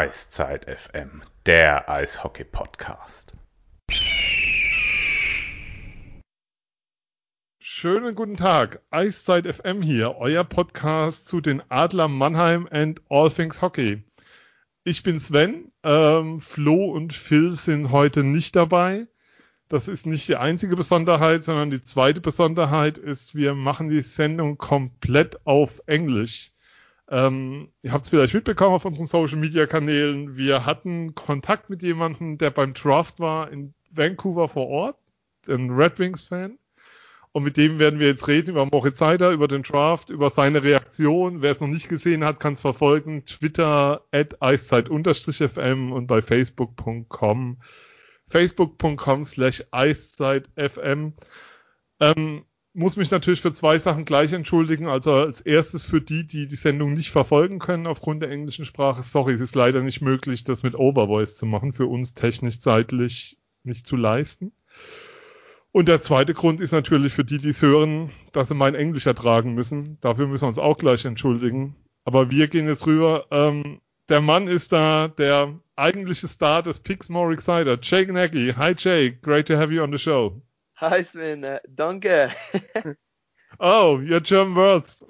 [0.00, 3.34] Eiszeit FM, der Eishockey-Podcast.
[7.60, 13.60] Schönen guten Tag, Eiszeit FM hier, euer Podcast zu den Adler Mannheim and All Things
[13.60, 14.02] Hockey.
[14.84, 19.06] Ich bin Sven, ähm, Flo und Phil sind heute nicht dabei.
[19.68, 24.56] Das ist nicht die einzige Besonderheit, sondern die zweite Besonderheit ist, wir machen die Sendung
[24.56, 26.54] komplett auf Englisch.
[27.10, 30.36] Ähm, ihr habt es vielleicht mitbekommen auf unseren Social Media Kanälen.
[30.36, 34.96] Wir hatten Kontakt mit jemandem, der beim Draft war in Vancouver vor Ort,
[35.48, 36.58] ein Red Wings Fan.
[37.32, 40.62] Und mit dem werden wir jetzt reden über Moritz Seider, über den Draft, über seine
[40.62, 41.42] Reaktion.
[41.42, 43.24] Wer es noch nicht gesehen hat, kann es verfolgen.
[43.24, 47.58] Twitter at eiszeit-fm und bei facebook.com
[48.28, 51.12] facebook.com slash eiszeit-fm.
[52.00, 54.86] Ähm, muss mich natürlich für zwei Sachen gleich entschuldigen.
[54.86, 59.02] Also als erstes für die, die die Sendung nicht verfolgen können aufgrund der englischen Sprache.
[59.02, 61.72] Sorry, es ist leider nicht möglich, das mit Overvoice zu machen.
[61.72, 64.52] Für uns technisch zeitlich nicht zu leisten.
[65.72, 69.06] Und der zweite Grund ist natürlich für die, die es hören, dass sie mein Englisch
[69.06, 69.98] ertragen müssen.
[70.00, 71.76] Dafür müssen wir uns auch gleich entschuldigen.
[72.04, 73.26] Aber wir gehen jetzt rüber.
[73.30, 78.54] Ähm, der Mann ist da, der eigentliche Star des Pixmore Exciter, Jake Nagy.
[78.56, 80.40] Hi Jake, great to have you on the show.
[80.80, 82.32] Hi Sven, uh, danke.
[83.60, 85.02] oh, your German words.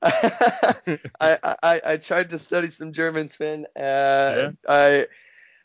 [0.00, 3.66] I, I I tried to study some German, Sven.
[3.76, 3.80] Uh,
[4.34, 4.50] yeah.
[4.66, 5.06] I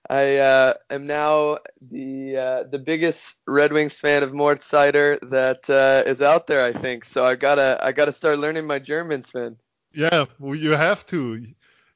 [0.10, 5.70] I uh, am now the uh, the biggest Red Wings fan of Mort Sider that
[5.70, 7.06] uh, is out there, I think.
[7.06, 9.56] So I gotta I gotta start learning my German, Sven.
[9.94, 11.48] Yeah, well, you have to.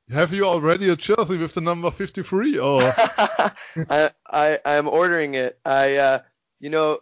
[0.09, 2.81] Have you already a jersey with the number 53 or?
[2.81, 3.51] I,
[4.25, 5.59] I I am ordering it.
[5.65, 6.19] I uh,
[6.61, 6.99] you know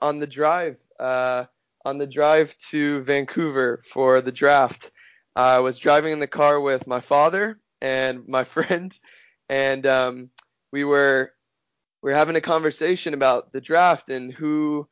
[0.00, 1.44] On the drive uh,
[1.84, 4.90] on the drive to Vancouver for the draft.
[5.34, 8.96] I was driving in the car with my father and my friend,
[9.48, 10.30] and um,
[10.72, 11.32] we were
[12.02, 14.88] we were having a conversation about the draft and who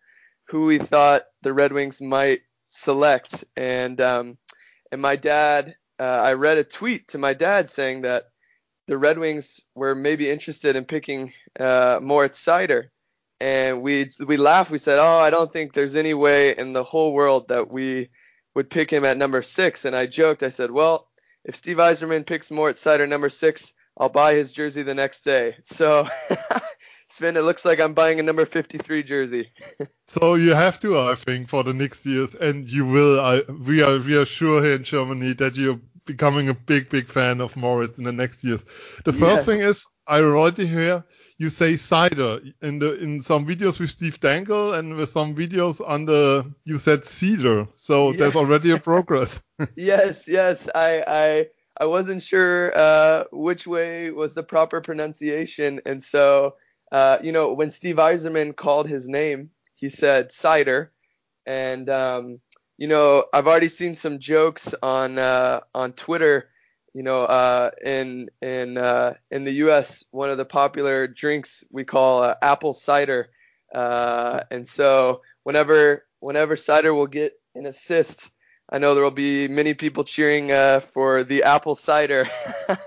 [0.49, 2.41] who we thought the Red Wings might
[2.71, 3.45] select.
[3.57, 4.39] And um,
[4.91, 8.25] and my dad, uh, I read a tweet to my dad saying that
[8.87, 12.89] the Red Wings were maybe interested in picking uh, Moritz Seider.
[13.41, 14.71] And we we laughed.
[14.71, 18.11] We said, "Oh, I don't think there's any way in the whole world that we
[18.55, 19.85] would pick him at number six.
[19.85, 20.43] And I joked.
[20.43, 21.09] I said, "Well,
[21.45, 25.57] if Steve Yzerman picks Moritz Seider number six, I'll buy his jersey the next day.
[25.65, 26.09] So,
[27.09, 29.51] Sven, it looks like I'm buying a number 53 jersey.
[30.09, 33.21] so you have to, I think, for the next years, and you will.
[33.21, 37.11] I, we are we are sure here in Germany that you're becoming a big big
[37.11, 38.65] fan of Moritz in the next years.
[39.05, 39.45] The first yes.
[39.45, 41.05] thing is I already hear
[41.41, 45.81] you say cider in the in some videos with Steve Dangle and with some videos
[45.81, 47.67] on the you said cedar.
[47.77, 48.19] So yeah.
[48.19, 49.43] there's already a progress.
[49.75, 51.47] yes, yes, I I
[51.81, 56.57] I wasn't sure uh, which way was the proper pronunciation, and so
[56.93, 60.93] uh, you know when Steve Yzerman called his name, he said cider,
[61.47, 62.41] and um,
[62.77, 66.51] you know I've already seen some jokes on uh, on Twitter.
[66.95, 71.85] You know, uh, in in uh, in the U.S., one of the popular drinks we
[71.85, 73.31] call uh, apple cider,
[73.75, 78.31] uh, and so whenever whenever cider will get an assist
[78.73, 82.31] I know there will be many people cheering uh, for the apple cider.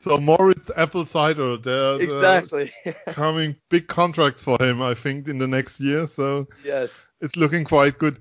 [0.00, 2.72] so Moritz apple cider, they're, exactly
[3.08, 6.06] coming big contracts for him, I think, in the next year.
[6.06, 8.20] So yes, it's looking quite good.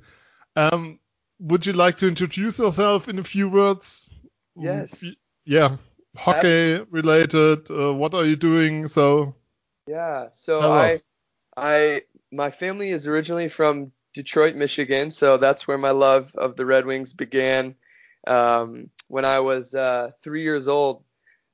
[0.58, 1.00] Um,
[1.40, 4.10] would you like to introduce yourself in a few words?
[4.56, 5.04] Yes.
[5.46, 5.78] Yeah,
[6.16, 7.70] hockey related.
[7.72, 8.88] Uh, what are you doing?
[8.88, 9.36] So.
[9.88, 10.28] Yeah.
[10.32, 11.00] So I,
[11.56, 15.12] I, my family is originally from Detroit, Michigan.
[15.12, 17.76] So that's where my love of the Red Wings began.
[18.28, 21.04] Um, when I was uh, three years old,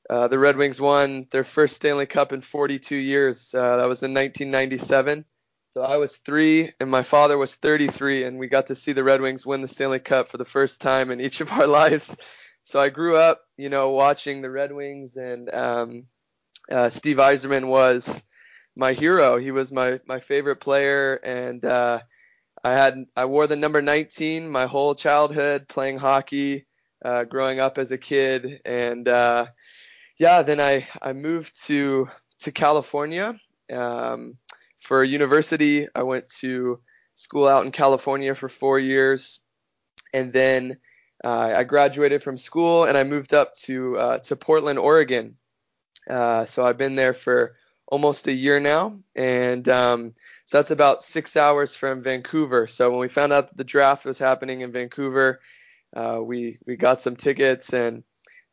[0.09, 3.53] uh, the Red Wings won their first Stanley Cup in 42 years.
[3.53, 5.25] Uh, that was in 1997.
[5.75, 9.03] So I was three, and my father was 33, and we got to see the
[9.03, 12.15] Red Wings win the Stanley Cup for the first time in each of our lives.
[12.63, 16.05] So I grew up, you know, watching the Red Wings, and um,
[16.71, 18.23] uh, Steve Yzerman was
[18.73, 19.37] my hero.
[19.37, 21.99] He was my my favorite player, and uh,
[22.63, 26.67] I had I wore the number 19 my whole childhood playing hockey,
[27.03, 29.47] uh, growing up as a kid, and uh,
[30.17, 32.07] yeah, then I I moved to
[32.39, 33.37] to California
[33.73, 34.37] um,
[34.85, 35.87] for university.
[35.95, 36.79] I went to
[37.15, 39.39] school out in California for four years,
[40.13, 40.77] and then
[41.23, 45.37] uh, I graduated from school and I moved up to uh, to Portland, Oregon.
[46.07, 47.55] Uh, so I've been there for
[47.87, 50.13] almost a year now, and um,
[50.45, 52.67] so that's about six hours from Vancouver.
[52.67, 55.39] So when we found out that the draft was happening in Vancouver,
[55.95, 58.03] uh, we we got some tickets and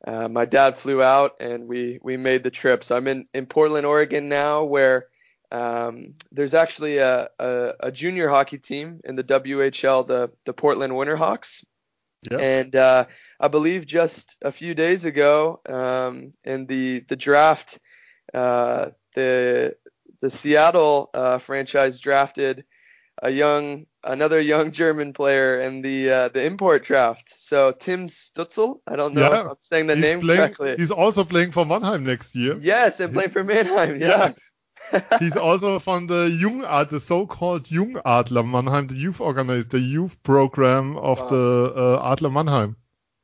[0.06, 2.84] uh, my dad flew out and we we made the trip.
[2.84, 5.08] So I'm in in Portland, Oregon now, where
[5.53, 10.95] um, there's actually a, a, a, junior hockey team in the WHL, the the Portland
[10.95, 11.63] Winterhawks.
[12.31, 12.41] Yep.
[12.41, 13.05] And uh,
[13.39, 17.79] I believe just a few days ago, um, in the the draft,
[18.33, 19.77] uh, the
[20.23, 22.65] the Seattle uh, franchise drafted
[23.23, 27.29] a young another young German player in the uh, the import draft.
[27.29, 29.41] So Tim Stützle, I don't know yeah.
[29.41, 30.77] if I'm saying the he's name playing, correctly.
[30.79, 32.57] He's also playing for Mannheim next year.
[32.59, 34.01] Yes, and playing for Mannheim.
[34.01, 34.33] Yeah.
[35.19, 40.97] He's also from the Jungad, the so-called Jungadler Mannheim, the youth organized, the youth program
[40.97, 41.29] of wow.
[41.29, 42.77] the uh, Adler Mannheim.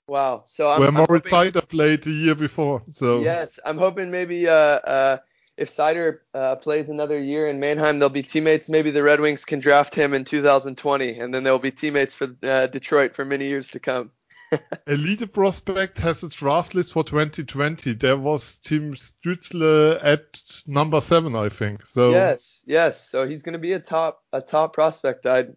[0.06, 0.42] Wow.
[0.46, 2.82] So I'm, where I'm Moritz hoping, Seider played the year before.
[2.92, 5.18] So yes, I'm hoping maybe uh, uh,
[5.58, 8.68] if Seider uh, plays another year in Mannheim, they'll be teammates.
[8.68, 12.28] Maybe the Red Wings can draft him in 2020, and then they'll be teammates for
[12.42, 14.10] uh, Detroit for many years to come.
[14.86, 17.94] Elite Prospect has a draft list for 2020.
[17.94, 21.84] There was Tim Stützle at number seven, I think.
[21.86, 23.08] So yes, yes.
[23.08, 25.26] So he's going to be a top a top prospect.
[25.26, 25.56] I'd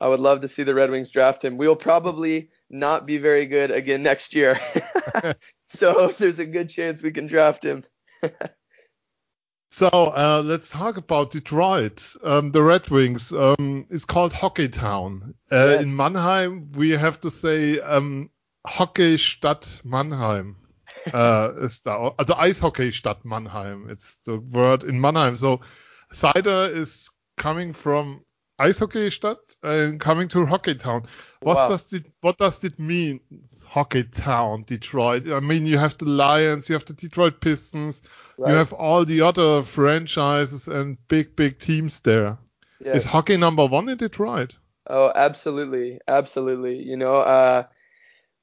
[0.00, 1.56] I would love to see the Red Wings draft him.
[1.56, 4.58] We'll probably not be very good again next year.
[5.68, 7.84] so there's a good chance we can draft him.
[9.72, 12.06] So uh, let's talk about Detroit.
[12.22, 15.32] Um, the Red Wings um, is called Hockey Town.
[15.50, 15.82] Uh, yes.
[15.84, 18.28] In Mannheim, we have to say um,
[18.66, 20.56] Hockeystadt Mannheim.
[21.14, 23.88] uh, ist da, also Eishockeystadt Mannheim.
[23.88, 25.36] It's the word in Mannheim.
[25.36, 25.62] So
[26.12, 27.08] Seider is
[27.38, 28.26] coming from
[28.60, 31.06] Eishockeystadt and coming to Hockey Town.
[31.40, 31.68] What wow.
[31.70, 33.20] does it What does it mean?
[33.66, 35.28] Hockey Town, Detroit.
[35.28, 38.02] I mean, you have the Lions, you have the Detroit Pistons
[38.38, 38.50] Right.
[38.50, 42.38] You have all the other franchises and big, big teams there.
[42.84, 42.96] Yes.
[42.96, 44.56] Is hockey number one in Detroit?
[44.88, 46.82] Oh, absolutely, absolutely.
[46.82, 47.64] You know, uh,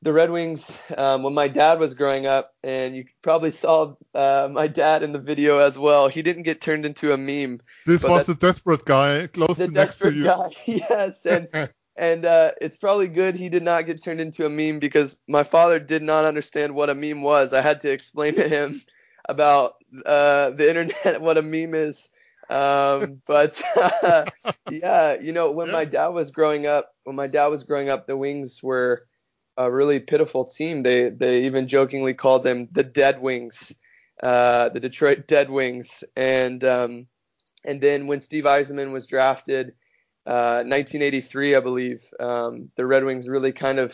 [0.01, 0.79] the Red Wings.
[0.97, 5.11] Um, when my dad was growing up, and you probably saw uh, my dad in
[5.11, 6.07] the video as well.
[6.07, 7.61] He didn't get turned into a meme.
[7.85, 10.25] This was the desperate guy close the to next to you.
[10.25, 11.47] Guy, yes, and
[11.99, 15.43] and uh, it's probably good he did not get turned into a meme because my
[15.43, 17.53] father did not understand what a meme was.
[17.53, 18.81] I had to explain to him
[19.29, 19.75] about
[20.05, 22.09] uh, the internet, what a meme is.
[22.49, 24.25] Um, but uh,
[24.71, 25.73] yeah, you know, when yeah.
[25.73, 29.05] my dad was growing up, when my dad was growing up, the Wings were
[29.59, 30.83] a really pitiful team.
[30.83, 33.75] They they even jokingly called them the Dead Wings,
[34.23, 36.03] uh, the Detroit Dead Wings.
[36.15, 37.07] And um,
[37.65, 39.73] and then when Steve Yzerman was drafted,
[40.25, 43.93] uh, 1983, I believe, um, the Red Wings really kind of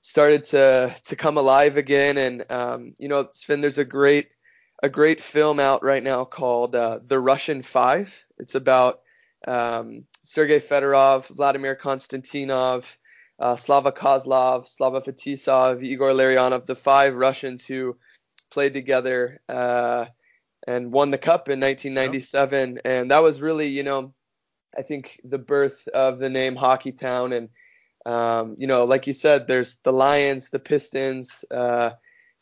[0.00, 2.16] started to to come alive again.
[2.16, 4.32] And um, you know, Sven, there's a great
[4.80, 8.14] a great film out right now called uh, The Russian Five.
[8.38, 9.00] It's about
[9.46, 12.96] um, Sergei Fedorov, Vladimir Konstantinov,
[13.38, 17.96] uh, Slava Kozlov, Slava Fetisov, Igor Larionov, the five Russians who
[18.50, 20.06] played together uh,
[20.66, 22.80] and won the cup in 1997.
[22.84, 24.14] And that was really, you know,
[24.76, 27.32] I think the birth of the name Hockey Town.
[27.32, 27.48] And,
[28.06, 31.90] um, you know, like you said, there's the Lions, the Pistons, uh,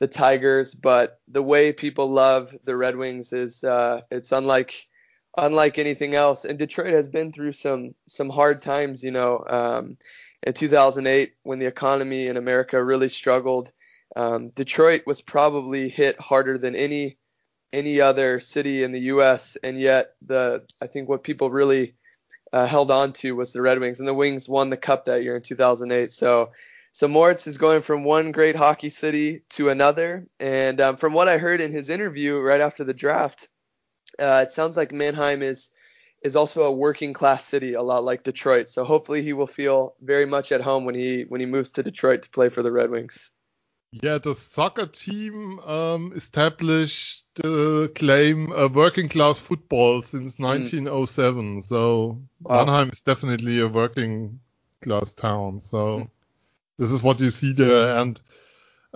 [0.00, 4.88] the Tigers, but the way people love the Red Wings is uh, it's unlike
[5.36, 6.44] unlike anything else.
[6.44, 9.44] And Detroit has been through some some hard times, you know.
[9.48, 9.96] Um,
[10.42, 13.72] in 2008, when the economy in America really struggled,
[14.16, 17.18] um, Detroit was probably hit harder than any
[17.72, 19.56] any other city in the U.S.
[19.62, 21.94] And yet, the I think what people really
[22.52, 25.22] uh, held on to was the Red Wings, and the Wings won the Cup that
[25.22, 26.12] year in 2008.
[26.12, 26.50] So
[26.92, 31.28] so Moritz is going from one great hockey city to another, and um, from what
[31.28, 33.48] I heard in his interview right after the draft,
[34.18, 35.70] uh, it sounds like Mannheim is
[36.24, 38.68] is also a working class city, a lot like Detroit.
[38.68, 41.82] So hopefully he will feel very much at home when he when he moves to
[41.82, 43.30] Detroit to play for the Red Wings.
[43.90, 51.60] Yeah, the soccer team um, established the claim a working class football since 1907.
[51.60, 51.64] Mm.
[51.64, 52.64] So wow.
[52.64, 54.40] Mannheim is definitely a working
[54.82, 55.60] class town.
[55.62, 55.76] So.
[55.76, 56.10] Mm
[56.78, 57.96] this is what you see there.
[57.98, 58.20] And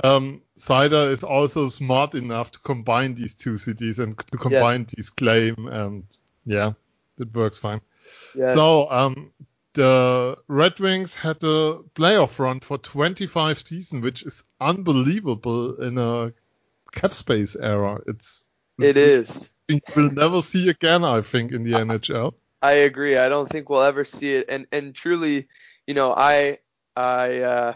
[0.03, 4.95] um, Seider is also smart enough to combine these two cities and to combine yes.
[4.97, 5.69] these claim.
[5.69, 6.05] And
[6.45, 6.73] yeah,
[7.19, 7.81] it works fine.
[8.35, 8.55] Yes.
[8.55, 9.33] So um,
[9.75, 16.33] the Red Wings had a playoff run for 25 seasons, which is unbelievable in a
[16.93, 18.01] cap space era.
[18.07, 18.47] It's
[18.79, 19.53] it is.
[19.97, 22.35] We'll never see again, I think, in the NHL.
[22.63, 23.17] I agree.
[23.17, 24.47] I don't think we'll ever see it.
[24.49, 25.49] And and truly,
[25.87, 26.59] you know, I
[26.95, 27.73] I uh,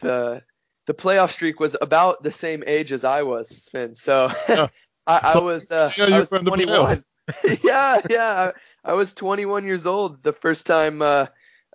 [0.00, 0.42] the
[0.86, 3.94] the playoff streak was about the same age as I was, Finn.
[3.94, 4.68] So yeah.
[5.06, 7.04] I, I, was uh, yeah, I was 21.
[7.62, 8.50] yeah, yeah.
[8.84, 11.26] I, I, was 21 years old the first time uh,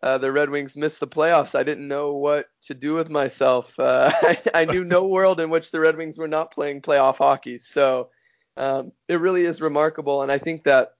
[0.03, 3.73] uh, the Red Wings missed the playoffs, I didn't know what to do with myself.
[3.79, 7.17] Uh, I, I, knew no world in which the Red Wings were not playing playoff
[7.17, 7.57] hockey.
[7.59, 8.09] So
[8.57, 10.95] um, it really is remarkable, and I think that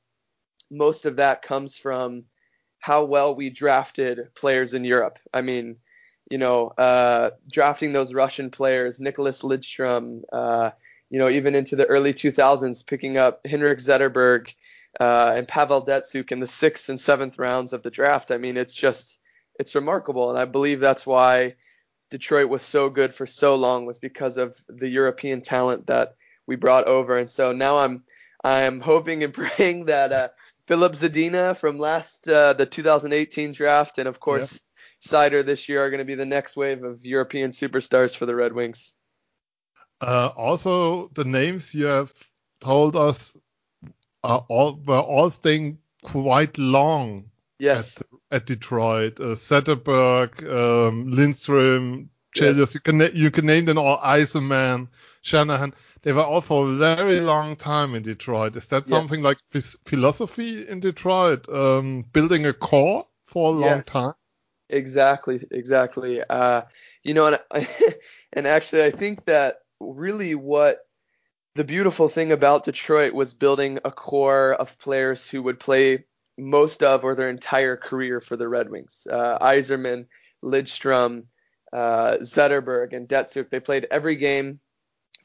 [0.72, 2.24] most of that comes from
[2.80, 5.20] how well we drafted players in Europe.
[5.34, 5.76] I mean,
[6.32, 10.72] you know, uh, drafting those Russian players, Nicholas Lidstrom, uh,
[11.14, 14.52] you know, even into the early 2000s, picking up Henrik Zetterberg
[15.00, 18.32] uh, and Pavel Datsyuk in the sixth and seventh rounds of the draft.
[18.32, 19.20] I mean, it's just
[19.60, 21.54] it's remarkable, and I believe that's why
[22.10, 26.16] Detroit was so good for so long was because of the European talent that
[26.48, 27.16] we brought over.
[27.16, 28.04] And so now I'm
[28.44, 30.30] I'm hoping and praying that uh,
[30.66, 34.54] Filip Zadina from last uh, the 2018 draft, and of course.
[34.54, 34.62] Yep.
[35.06, 38.34] Seider this year are going to be the next wave of European superstars for the
[38.34, 38.94] Red Wings.
[40.02, 42.14] Uh, also, the names you have
[42.60, 43.36] told us
[44.24, 47.26] are all were all staying quite long.
[47.60, 47.98] Yes.
[47.98, 54.00] At, at Detroit, uh, Zetterberg, um, Lidstrom, Chelios, you can you can name them all.
[54.00, 54.88] Yzerman,
[55.22, 55.74] Shanahan.
[56.02, 58.58] They were all for a very long time in Detroit.
[58.58, 58.90] Is that yes.
[58.90, 61.48] something like this philosophy in Detroit?
[61.48, 63.86] Um, building a core for a long yes.
[63.86, 64.14] time.
[64.70, 66.22] Exactly, exactly.
[66.30, 66.64] Uh,
[67.04, 67.68] you know, and,
[68.34, 70.80] and actually, I think that really what
[71.56, 76.06] the beautiful thing about Detroit was building a core of players who would play
[76.38, 79.06] most of or their entire career for the Red Wings.
[79.10, 80.08] Uh, Yzerman,
[80.44, 81.26] Lidstrom,
[81.72, 84.60] uh, Zetterberg, and Datsyuk, they played every game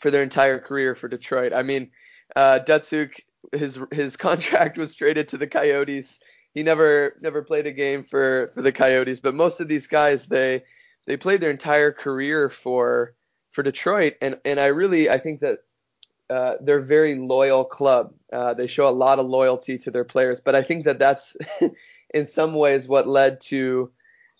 [0.00, 1.52] for their entire career for Detroit.
[1.54, 1.90] I mean,
[2.36, 3.14] uh, Datsyuk,
[3.52, 6.18] his his contract was traded to the Coyotes.
[6.54, 10.26] He never never played a game for for the Coyotes, but most of these guys
[10.26, 10.64] they
[11.06, 13.14] they played their entire career for
[13.58, 15.58] for Detroit, and and I really I think that
[16.30, 18.14] uh, they're a very loyal club.
[18.32, 21.36] Uh, they show a lot of loyalty to their players, but I think that that's
[22.14, 23.90] in some ways what led to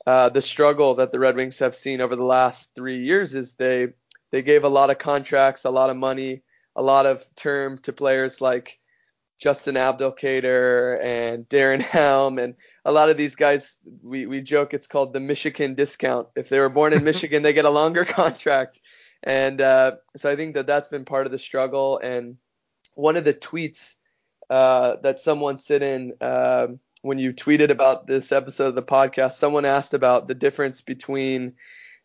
[0.07, 3.35] uh, the struggle that the Red Wings have seen over the last three years.
[3.35, 3.89] Is they
[4.31, 6.43] they gave a lot of contracts, a lot of money,
[6.77, 8.79] a lot of term to players like
[9.39, 13.79] Justin Abdelkader and Darren Helm and a lot of these guys.
[14.03, 16.29] We we joke it's called the Michigan discount.
[16.35, 18.81] If they were born in Michigan, they get a longer contract.
[19.23, 21.99] And uh, so I think that that's been part of the struggle.
[21.99, 22.37] And
[22.95, 23.97] one of the tweets
[24.51, 26.69] uh, that someone sent in uh,
[27.03, 31.55] when you tweeted about this episode of the podcast, someone asked about the difference between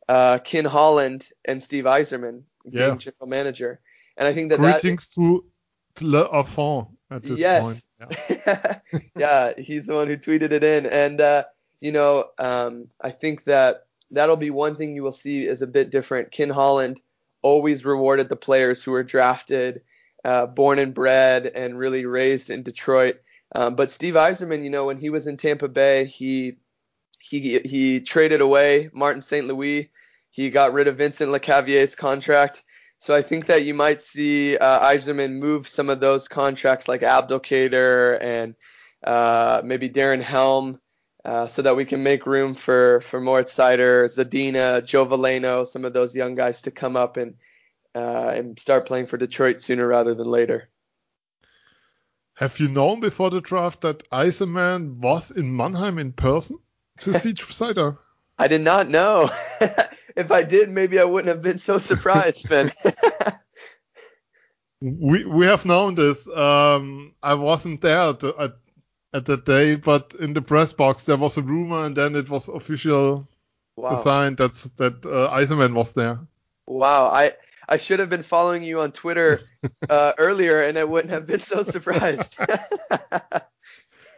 [0.08, 2.96] uh, Ken Holland and Steve being yeah.
[2.96, 3.79] general manager.
[4.17, 5.46] And I think that greetings that, to,
[5.96, 6.43] to Le
[7.10, 7.62] at this yes.
[7.63, 7.86] point.
[8.46, 8.79] Yeah.
[9.17, 10.86] yeah, he's the one who tweeted it in.
[10.86, 11.43] And uh,
[11.82, 15.67] you know, um, I think that that'll be one thing you will see is a
[15.67, 16.32] bit different.
[16.32, 17.01] Ken Holland
[17.41, 19.82] always rewarded the players who were drafted,
[20.24, 23.17] uh, born and bred, and really raised in Detroit.
[23.55, 26.58] Um, but Steve Yzerman, you know, when he was in Tampa Bay, he
[27.20, 29.48] he he traded away Martin St.
[29.48, 29.91] Louis.
[30.29, 32.63] He got rid of Vincent Lecavalier's contract.
[32.98, 37.01] So I think that you might see uh, Yzerman move some of those contracts like
[37.01, 38.55] Abdelkader and
[39.03, 40.79] uh, maybe Darren Helm
[41.25, 45.86] uh, so that we can make room for for Moritz Seider, Zadina, Joe Veleno, some
[45.86, 47.36] of those young guys to come up and
[47.96, 50.70] uh, and start playing for Detroit sooner rather than later.
[52.36, 56.58] Have you known before the draft that Yzerman was in Mannheim in person
[57.00, 57.98] to see Seider?
[58.38, 59.30] I did not know.
[60.15, 62.72] if I did, maybe I wouldn't have been so surprised, Sven.
[64.82, 66.27] we we have known this.
[66.27, 68.56] Um, I wasn't there at, at
[69.13, 72.29] at that day, but in the press box there was a rumor, and then it
[72.29, 73.27] was official
[73.75, 74.03] wow.
[74.03, 76.20] signed that that uh, was there.
[76.67, 77.34] Wow, I
[77.67, 79.41] I should have been following you on Twitter
[79.89, 82.38] uh, earlier, and I wouldn't have been so surprised.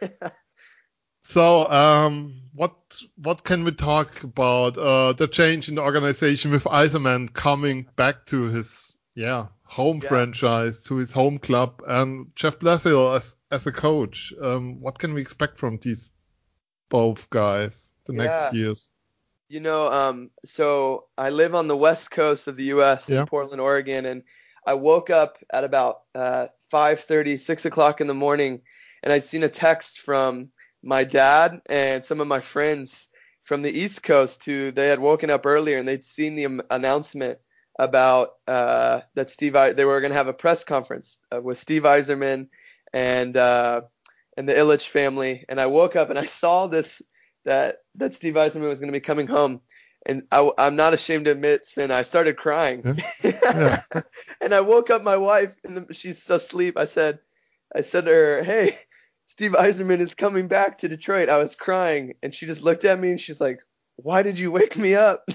[1.22, 2.74] so, um, what
[3.16, 4.78] what can we talk about?
[4.78, 10.08] Uh, the change in the organization with Yzerman coming back to his yeah home yeah.
[10.08, 15.14] franchise, to his home club, and Jeff Blashill as as a coach, um, what can
[15.14, 16.10] we expect from these
[16.88, 18.24] both guys the yeah.
[18.24, 18.90] next years?
[19.48, 23.08] You know, um, so I live on the west coast of the U.S.
[23.08, 23.20] Yeah.
[23.20, 24.22] in Portland, Oregon, and
[24.66, 28.62] I woke up at about uh, 5:30, 6 o'clock in the morning,
[29.02, 30.50] and I'd seen a text from
[30.82, 33.08] my dad and some of my friends
[33.44, 37.38] from the East Coast who they had woken up earlier and they'd seen the announcement
[37.78, 41.82] about uh, that Steve they were going to have a press conference uh, with Steve
[41.82, 42.48] Yzerman
[42.96, 43.82] and uh,
[44.38, 45.44] and the Ilitch family.
[45.50, 47.02] And I woke up and I saw this
[47.44, 49.60] that that Steve Yzerman was going to be coming home.
[50.06, 53.02] And I, am not ashamed to admit, Sven, I started crying.
[53.22, 53.82] Yeah.
[54.40, 56.78] and I woke up my wife, and she's asleep.
[56.78, 57.18] I said,
[57.74, 58.76] I said to her, "Hey,
[59.26, 61.28] Steve Yzerman is coming back to Detroit.
[61.28, 63.60] I was crying, and she just looked at me and she's like,
[63.96, 65.28] "Why did you wake me up?"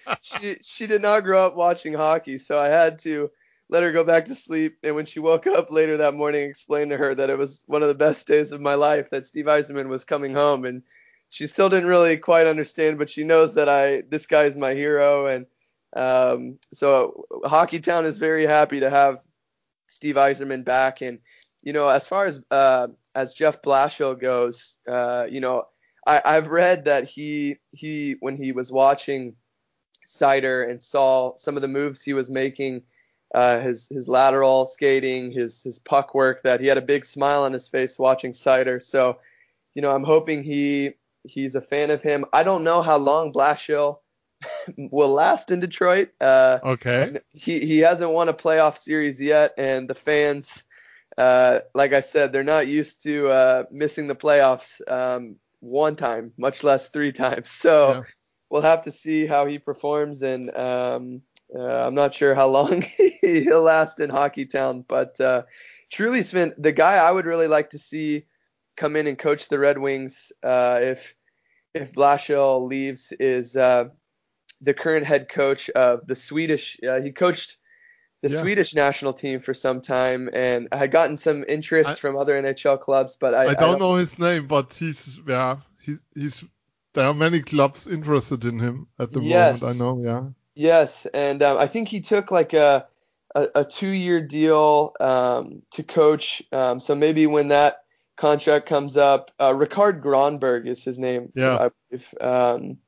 [0.22, 3.30] she she did not grow up watching hockey, so I had to
[3.70, 4.78] let her go back to sleep.
[4.82, 7.82] And when she woke up later that morning, explained to her that it was one
[7.82, 10.82] of the best days of my life that Steve Yzerman was coming home, and
[11.28, 14.74] she still didn't really quite understand, but she knows that I this guy is my
[14.74, 15.46] hero, and
[15.94, 19.18] um, so Hockey Town is very happy to have
[19.88, 21.18] Steve Yzerman back, and
[21.62, 25.64] you know as far as uh, as Jeff Blashill goes, uh, you know
[26.06, 29.36] I, I've read that he he when he was watching
[30.06, 32.82] Seider and saw some of the moves he was making
[33.34, 37.44] uh, his his lateral skating, his his puck work, that he had a big smile
[37.44, 38.82] on his face watching Seider.
[38.82, 39.18] So,
[39.74, 40.94] you know, I'm hoping he
[41.24, 42.24] he's a fan of him.
[42.32, 43.98] I don't know how long Blashill
[44.78, 46.10] will last in Detroit.
[46.20, 47.20] Uh, okay.
[47.32, 50.64] He he hasn't won a playoff series yet, and the fans,
[51.18, 56.32] uh, like I said, they're not used to uh, missing the playoffs um, one time,
[56.38, 57.50] much less three times.
[57.52, 57.92] So.
[57.92, 58.02] Yeah.
[58.50, 61.20] We'll have to see how he performs, and um,
[61.54, 62.84] uh, I'm not sure how long
[63.20, 65.42] he'll last in Hockey Town, but uh,
[65.90, 68.24] truly, Sven, the guy I would really like to see
[68.76, 71.14] come in and coach the Red Wings uh, if
[71.74, 73.84] if Blashill leaves is uh,
[74.60, 76.78] the current head coach of the Swedish.
[76.86, 77.58] Uh, he coached
[78.22, 78.40] the yeah.
[78.40, 82.40] Swedish national team for some time, and I had gotten some interest I, from other
[82.40, 86.00] NHL clubs, but I, I, don't, I don't know his name, but he's yeah he's
[86.14, 86.44] he's
[86.94, 89.60] there are many clubs interested in him at the yes.
[89.60, 89.76] moment.
[89.76, 90.28] I know, yeah.
[90.58, 92.88] Yes, and um, I think he took like a
[93.32, 96.42] a, a two year deal um, to coach.
[96.50, 97.84] Um, so maybe when that
[98.16, 101.30] contract comes up, uh, Rikard Grönborg is his name.
[101.36, 101.68] Yeah.
[101.92, 102.78] If um,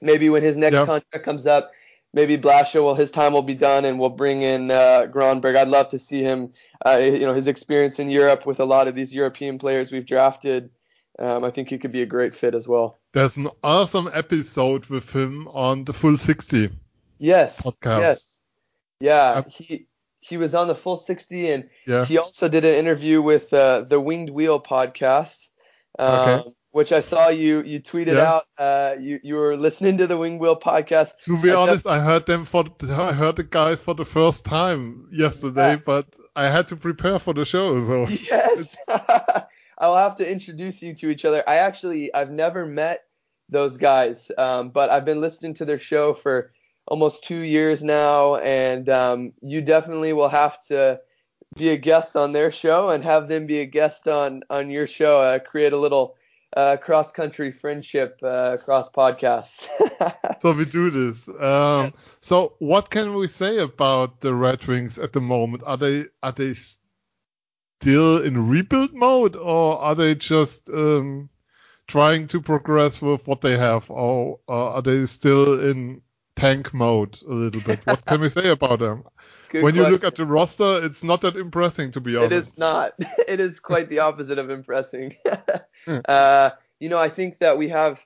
[0.00, 0.86] maybe when his next yeah.
[0.86, 1.72] contract comes up,
[2.14, 5.58] maybe Blasio will his time will be done and we'll bring in uh, Grönborg.
[5.58, 6.54] I'd love to see him.
[6.86, 10.06] Uh, you know his experience in Europe with a lot of these European players we've
[10.06, 10.70] drafted.
[11.18, 12.98] Um, I think he could be a great fit as well.
[13.12, 16.70] There's an awesome episode with him on the Full 60.
[17.20, 17.60] Yes.
[17.60, 18.00] Podcast.
[18.00, 18.40] Yes.
[18.98, 19.42] Yeah.
[19.48, 19.86] he
[20.20, 22.04] he was on the full 60 and yeah.
[22.04, 25.48] he also did an interview with uh, the Winged Wheel podcast.
[25.98, 26.50] Um, okay.
[26.72, 28.32] Which I saw you you tweeted yeah.
[28.32, 28.44] out.
[28.56, 31.12] Uh, you you were listening to the Winged Wheel podcast.
[31.24, 34.04] To be I honest, def- I heard them for I heard the guys for the
[34.04, 35.80] first time yesterday, yeah.
[35.84, 36.06] but
[36.36, 37.76] I had to prepare for the show.
[37.80, 38.76] So yes,
[39.78, 41.42] I'll have to introduce you to each other.
[41.44, 43.02] I actually I've never met
[43.48, 46.52] those guys, um, but I've been listening to their show for
[46.90, 51.00] almost two years now, and um, you definitely will have to
[51.56, 54.86] be a guest on their show and have them be a guest on on your
[54.86, 55.18] show.
[55.18, 56.16] Uh, create a little
[56.56, 59.68] uh, cross country friendship uh, cross podcast.
[60.42, 61.28] so we do this.
[61.40, 65.62] Um, so what can we say about the Red Wings at the moment?
[65.64, 66.54] Are they are they
[67.80, 71.30] still in rebuild mode or are they just um,
[71.86, 76.00] trying to progress with what they have, or are they still in
[76.40, 77.80] tank mode a little bit.
[77.84, 79.04] What can we say about them?
[79.50, 79.86] Good when question.
[79.86, 82.32] you look at the roster, it's not that impressing, to be honest.
[82.32, 82.94] It is not.
[83.28, 85.14] it is quite the opposite of impressing.
[85.86, 86.00] Hmm.
[86.06, 88.04] uh, you know, I think that we have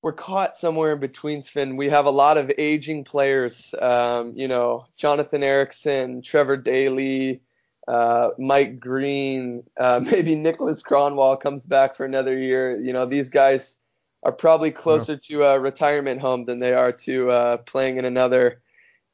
[0.00, 1.76] we're caught somewhere in between, Sven.
[1.76, 3.74] We have a lot of aging players.
[3.82, 7.40] Um, you know, Jonathan Ericsson, Trevor Daley,
[7.88, 12.80] uh, Mike Green, uh, maybe Nicholas Kronwall comes back for another year.
[12.80, 13.74] You know, these guys
[14.22, 15.18] are probably closer yeah.
[15.28, 18.60] to a retirement home than they are to uh, playing in another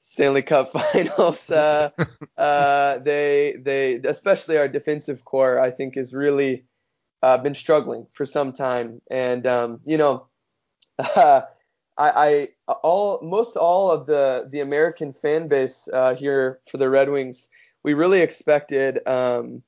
[0.01, 1.51] Stanley Cup Finals.
[1.51, 1.91] Uh,
[2.37, 6.65] uh, they they especially our defensive core I think has really
[7.23, 10.27] uh, been struggling for some time, and um, you know.
[11.99, 16.89] I, I all most all of the the American fan base uh, here for the
[16.89, 17.51] Red Wings,
[17.85, 19.63] we really expected um,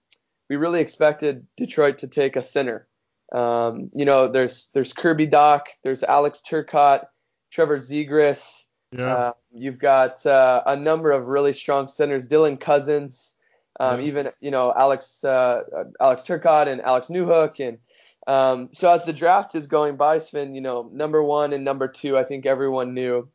[0.49, 2.87] we really expected Detroit to take a center
[3.32, 7.06] um, you know, there's there's Kirby Dach, there's Alex Turcotte,
[7.50, 8.64] Trevor Zegras.
[8.92, 9.14] Yeah.
[9.14, 13.34] Uh, you've got uh, a number of really strong centers, Dylan Cozens,
[13.80, 14.06] um, yeah.
[14.06, 15.62] even you know Alex uh,
[16.00, 17.78] Alex Turcotte and Alex Newhook, and
[18.26, 21.88] um, so as the draft is going by, Sven, you know, number one and number
[21.88, 23.28] two, I think everyone knew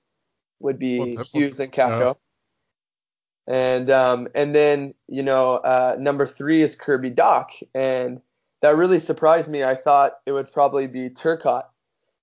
[0.59, 2.15] would be Hughes and Kakko.
[3.47, 3.53] Yeah.
[3.53, 8.21] And um, and then you know uh, number three is Kirby Dach, and
[8.61, 9.63] that really surprised me.
[9.63, 11.65] I thought it would probably be Turcotte,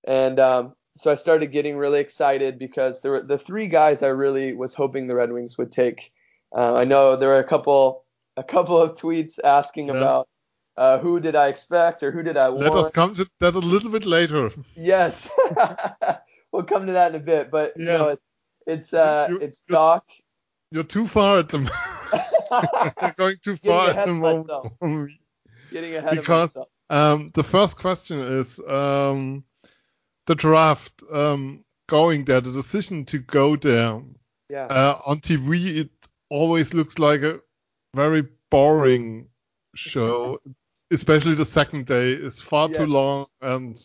[0.05, 4.07] and um, so I started getting really excited because there were the three guys I
[4.07, 6.11] really was hoping the Red Wings would take.
[6.55, 8.03] Uh, I know there were a couple
[8.35, 9.95] a couple of tweets asking yeah.
[9.95, 10.27] about
[10.77, 12.63] uh, who did I expect or who did I want.
[12.63, 14.51] Let us come to that a little bit later.
[14.75, 15.29] Yes,
[16.51, 17.83] we'll come to that in a bit, but yeah.
[17.83, 18.19] you know, it,
[18.65, 20.05] it's uh, you, it's Doc.
[20.71, 21.59] You're too far at the
[23.17, 25.13] going too far at the moment.
[25.71, 26.69] Getting ahead because, of myself.
[26.89, 29.43] Um, the first question is um,
[30.25, 34.01] the draft um, going there, the decision to go there.
[34.49, 34.65] Yeah.
[34.65, 35.89] Uh, on TV, it
[36.29, 37.39] always looks like a
[37.95, 39.27] very boring
[39.75, 40.39] show,
[40.91, 42.77] especially the second day is far Yeah.
[42.77, 43.81] too long and.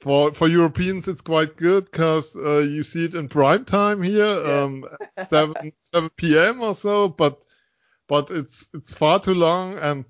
[0.00, 4.26] For for Europeans, it's quite good because uh, you see it in prime time here,
[4.26, 4.48] Yes.
[4.48, 4.84] um,
[5.26, 6.60] seven seven p.m.
[6.60, 7.08] or so.
[7.08, 7.46] But
[8.06, 9.78] but it's it's far too long.
[9.78, 10.04] And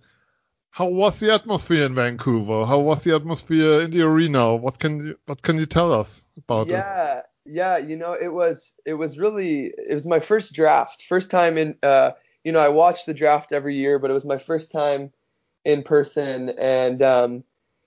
[0.77, 2.67] how was the atmosphere in Vancouver?
[2.67, 4.55] How was the atmosphere in the arena?
[4.55, 6.75] What can you what can you tell us about this?
[6.75, 7.79] yeah, yeah.
[7.79, 11.77] You know, it was it was really it was my first draft, first time in.
[11.83, 12.11] Uh,
[12.45, 15.15] you know, I watch the draft every year, but it was my first time
[15.65, 17.45] in person, and um,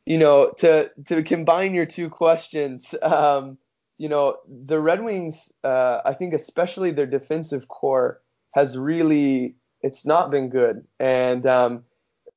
[0.07, 3.59] you know, to to combine your two questions, um,
[3.99, 8.19] you know, the Red Wings, uh, I think especially their defensive core
[8.55, 11.83] has really it's not been good, and um,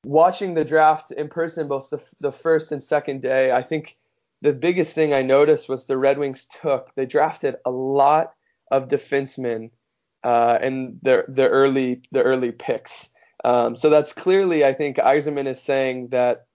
[0.03, 3.97] watching the draft in person, both the the first and second day, I think
[4.41, 8.33] the biggest thing I noticed was the Red Wings took they drafted a lot
[8.71, 9.71] of defensemen
[10.23, 13.09] uh, in the the early the early picks.
[13.45, 16.45] Um, so that's clearly I think Yzerman is saying that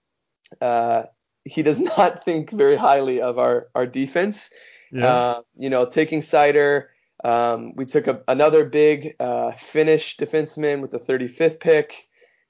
[0.60, 1.04] uh,
[1.44, 4.50] he does not think very highly of our our defense.
[4.92, 5.06] Yeah.
[5.06, 6.86] Uh, you know, taking Seider,
[7.22, 12.08] um, we took a, another big uh, Finnish defenseman with the 35th pick.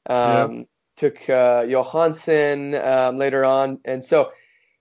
[0.09, 0.67] Um,
[0.99, 4.33] Took uh, Johansson um, later on, and so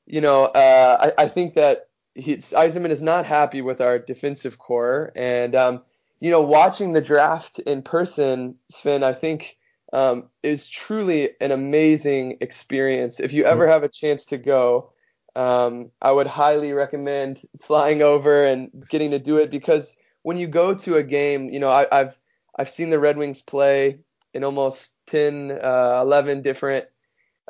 [0.05, 4.57] you know, uh, I, I think that he's, Yzerman is not happy with our defensive
[4.57, 5.83] core, and um,
[6.19, 9.57] you know, watching the draft in person, Sven, I think
[9.93, 13.19] um, is truly an amazing experience.
[13.19, 14.91] If you ever have a chance to go,
[15.35, 20.47] um, I would highly recommend flying over and getting to do it because when you
[20.47, 22.17] go to a game, you know, I, I've
[22.57, 23.99] I've seen the Red Wings play
[24.33, 26.85] in almost 10, uh, 11 different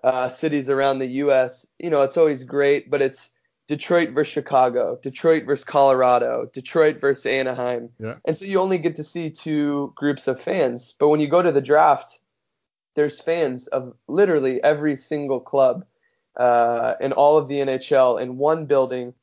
[0.03, 1.67] uh, cities around the U.S.
[1.79, 3.31] You know, it's always great, but it's
[3.67, 7.89] Detroit versus Chicago, Detroit versus Colorado, Detroit versus Anaheim.
[7.99, 8.15] Yeah.
[8.25, 10.93] And so you only get to see two groups of fans.
[10.97, 12.19] But when you go to the draft,
[12.95, 15.85] there's fans of literally every single club
[16.37, 19.13] uh, in all of the NHL in one building.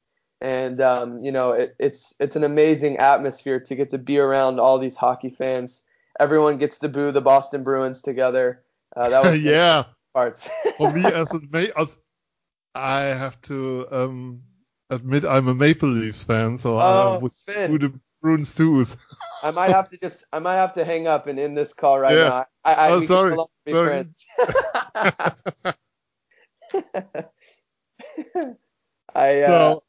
[0.40, 4.60] And um, you know, it, it's it's an amazing atmosphere to get to be around
[4.60, 5.82] all these hockey fans.
[6.20, 8.62] Everyone gets to boo the Boston Bruins together.
[8.96, 9.84] Uh, that was yeah.
[10.14, 10.48] parts.
[10.78, 11.98] For me, as a Ma- as
[12.74, 14.42] I have to um,
[14.90, 17.70] admit, I'm a Maple Leafs fan, so I Oh, would Sven.
[17.70, 18.84] do the Bruins too.
[19.42, 21.98] I might have to just I might have to hang up and end this call
[21.98, 22.20] right Yeah.
[22.20, 22.46] now.
[22.64, 23.30] I, I Oh, sorry.
[23.30, 23.74] can no longer be Sorry.
[23.74, 24.14] friends.
[29.14, 29.82] I uh, so,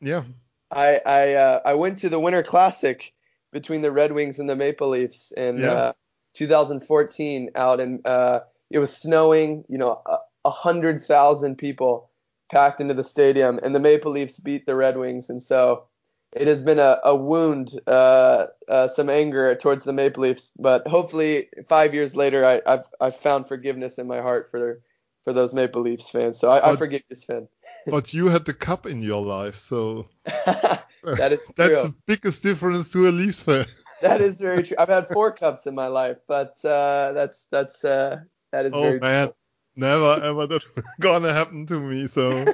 [0.00, 0.24] yeah.
[0.70, 3.12] I I uh, I went to the Winter Classic
[3.54, 5.72] between the Red Wings and the Maple Leafs in Yeah.
[5.72, 5.92] uh,
[6.34, 8.40] 2014 out in uh,
[8.70, 10.02] it was snowing, you know,
[10.44, 12.10] a, hundred thousand people
[12.50, 15.84] packed into the stadium, and the Maple Leafs beat the Red Wings, and so
[16.32, 20.86] it has been a, a wound, uh, uh, some anger towards the Maple Leafs, but
[20.88, 24.82] hopefully five years later, I, I've I've found forgiveness in my heart for
[25.24, 27.48] for those Maple Leafs fans, so I, I But- forgive you, Sven.
[27.86, 32.90] But you had the cup in your life, so that is that's the biggest difference
[32.92, 33.66] to a Leafs fan.
[34.00, 34.76] That is very true.
[34.78, 38.20] I've had four cups in my life, but uh, that's that's uh,
[38.52, 39.32] that is Oh man,
[39.76, 40.62] never ever that
[41.00, 42.06] gonna happen to me.
[42.06, 42.44] So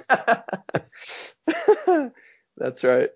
[2.57, 3.11] that's right.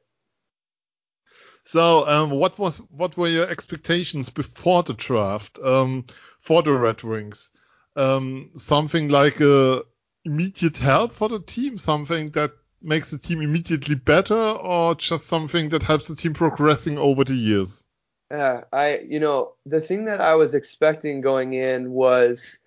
[1.66, 6.04] So, um, what was what were your expectations before the draft um,
[6.40, 7.50] for the Red Wings?
[7.96, 9.82] Um, something like a
[10.24, 12.52] immediate help for the team, something that
[12.82, 17.34] makes the team immediately better, or just something that helps the team progressing over the
[17.34, 17.82] years?
[18.30, 22.58] Yeah, I you know the thing that I was expecting going in was,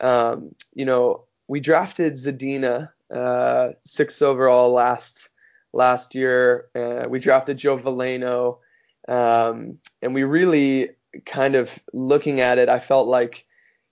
[0.00, 5.30] um, you know, we drafted Zadina uh, sixth overall last
[5.72, 6.66] last year.
[6.74, 8.58] Uh, we drafted Joe Veleno,
[9.08, 10.90] um, and we really
[11.26, 13.46] kind of looking at it, I felt like,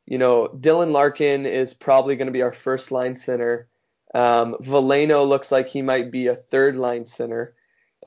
[0.06, 3.68] you know, Dylan Larkin is probably going to be our first line center.
[4.14, 7.54] Um, Veleno looks like he might be a third line center.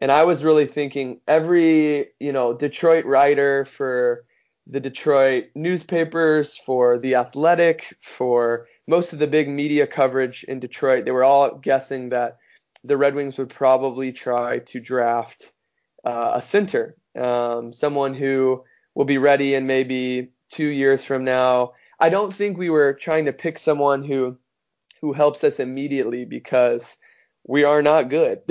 [0.01, 4.25] And I was really thinking every, you know, Detroit writer for
[4.67, 11.05] the Detroit newspapers, for The Athletic, for most of the big media coverage in Detroit,
[11.05, 12.37] they were all guessing that
[12.83, 15.53] the Red Wings would probably try to draft
[16.03, 18.63] uh, a center, um, someone who
[18.95, 21.73] will be ready in maybe two years from now.
[21.99, 24.37] I don't think we were trying to pick someone who
[25.01, 26.97] who helps us immediately because
[27.47, 28.41] we are not good.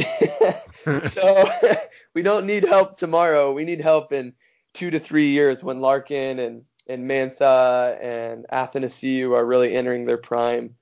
[1.09, 1.49] so
[2.15, 3.53] we don't need help tomorrow.
[3.53, 4.35] We need help in
[4.73, 10.19] two to three years when Larkin and and Mantha and Athanasiu are really entering their
[10.19, 10.75] prime.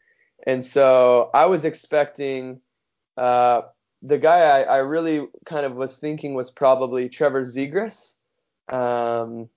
[0.44, 2.60] And so I was expecting
[3.16, 3.62] uh,
[4.02, 8.14] the guy I, I, really kind of was thinking was probably Trevor Zegras.
[8.68, 9.48] Um,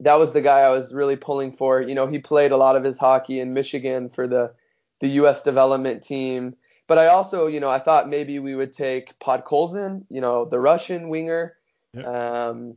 [0.00, 1.80] that was the guy I was really pulling for.
[1.80, 4.52] You know, he played a lot of his hockey in Michigan for the
[5.00, 5.42] the U.S.
[5.42, 6.56] development team.
[6.86, 10.58] But I also, you know, I thought maybe we would take Podkolzin, you know, the
[10.58, 11.56] Russian winger.
[11.94, 12.06] Yep.
[12.06, 12.76] Um,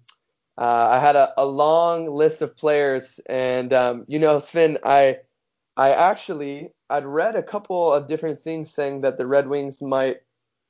[0.57, 5.17] uh, I had a, a, long list of players, and um, you know, Sven, I
[5.75, 10.17] I actually I'd read a couple of different things saying that the Red Wings might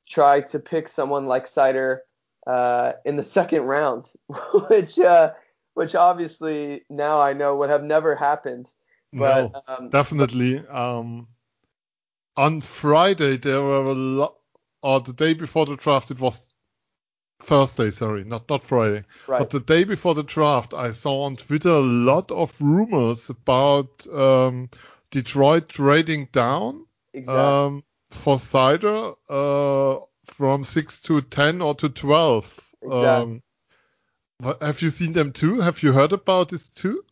[0.09, 1.99] try to pick someone like Seider
[2.47, 4.11] uh, in the second round,
[4.69, 5.31] which uh,
[5.73, 8.71] which obviously now I know would have never happened.
[9.11, 10.65] But, no, um, definitely.
[10.67, 11.27] Um,
[12.35, 14.35] on Friday there were a lot,
[14.81, 16.41] or the day before the draft, it was
[17.43, 19.03] Thursday, sorry, not not Friday.
[19.27, 19.39] Right.
[19.39, 24.07] But the day before the draft, I saw on Twitter a lot of rumors about
[24.07, 24.69] um,
[25.11, 27.41] Detroit trading down exactly.
[27.41, 32.45] um, for Seider uh, from six to ten or to twelve.
[32.81, 33.41] Exactly.
[34.61, 35.59] Have you seen them too?
[35.59, 37.03] Have you heard about this too?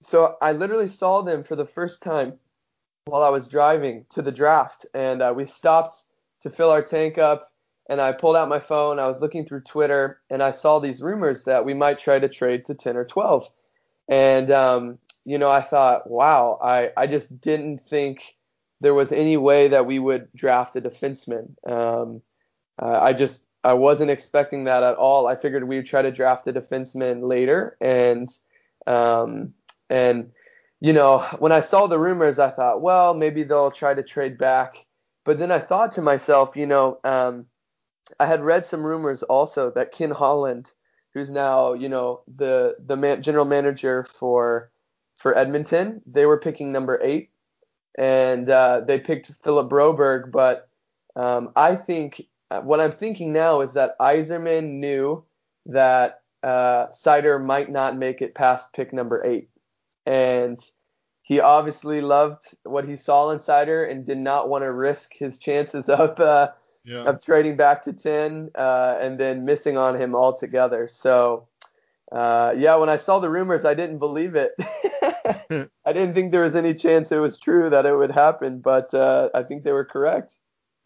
[0.00, 2.34] So I literally saw them for the first time
[3.06, 5.96] while I was driving to the draft, and uh, we stopped
[6.42, 7.50] to fill our tank up
[7.88, 8.98] and I pulled out my phone.
[8.98, 12.28] I was looking through Twitter, and I saw these rumors that we might try to
[12.28, 13.48] trade to 10 or 12.
[14.08, 18.36] And um, you know, I thought, wow, I I just didn't think
[18.80, 21.54] there was any way that we would draft a defenseman.
[21.66, 22.22] Um,
[22.78, 25.26] uh, I just I wasn't expecting that at all.
[25.26, 28.28] I figured we would try to draft a defenseman later, and
[28.86, 29.54] um,
[29.88, 30.30] and
[30.80, 34.36] you know, when I saw the rumors, I thought, well, maybe they'll try to trade
[34.36, 34.86] back.
[35.24, 37.46] But then I thought to myself, you know, um,
[38.20, 40.70] I had read some rumors also that Ken Holland,
[41.14, 44.70] who's now you know the the man, general manager for
[45.16, 47.30] for Edmonton, they were picking number eight,
[47.96, 50.30] and uh, they picked Philip Broberg.
[50.30, 50.68] But
[51.16, 52.26] um, I think
[52.62, 55.24] what I'm thinking now is that Yzerman knew
[55.66, 59.48] that uh, Seider might not make it past pick number eight,
[60.06, 60.60] and
[61.22, 65.38] he obviously loved what he saw in Seider and did not want to risk his
[65.38, 66.50] chances of uh,
[66.84, 67.04] yeah.
[67.04, 70.86] of trading back to 10 uh, and then missing on him altogether.
[70.88, 71.48] So,
[72.12, 74.52] uh, yeah, when I saw the rumors, I didn't believe it.
[75.84, 78.92] I didn't think there was any chance it was true that it would happen, but
[78.94, 80.36] uh, I think they were correct.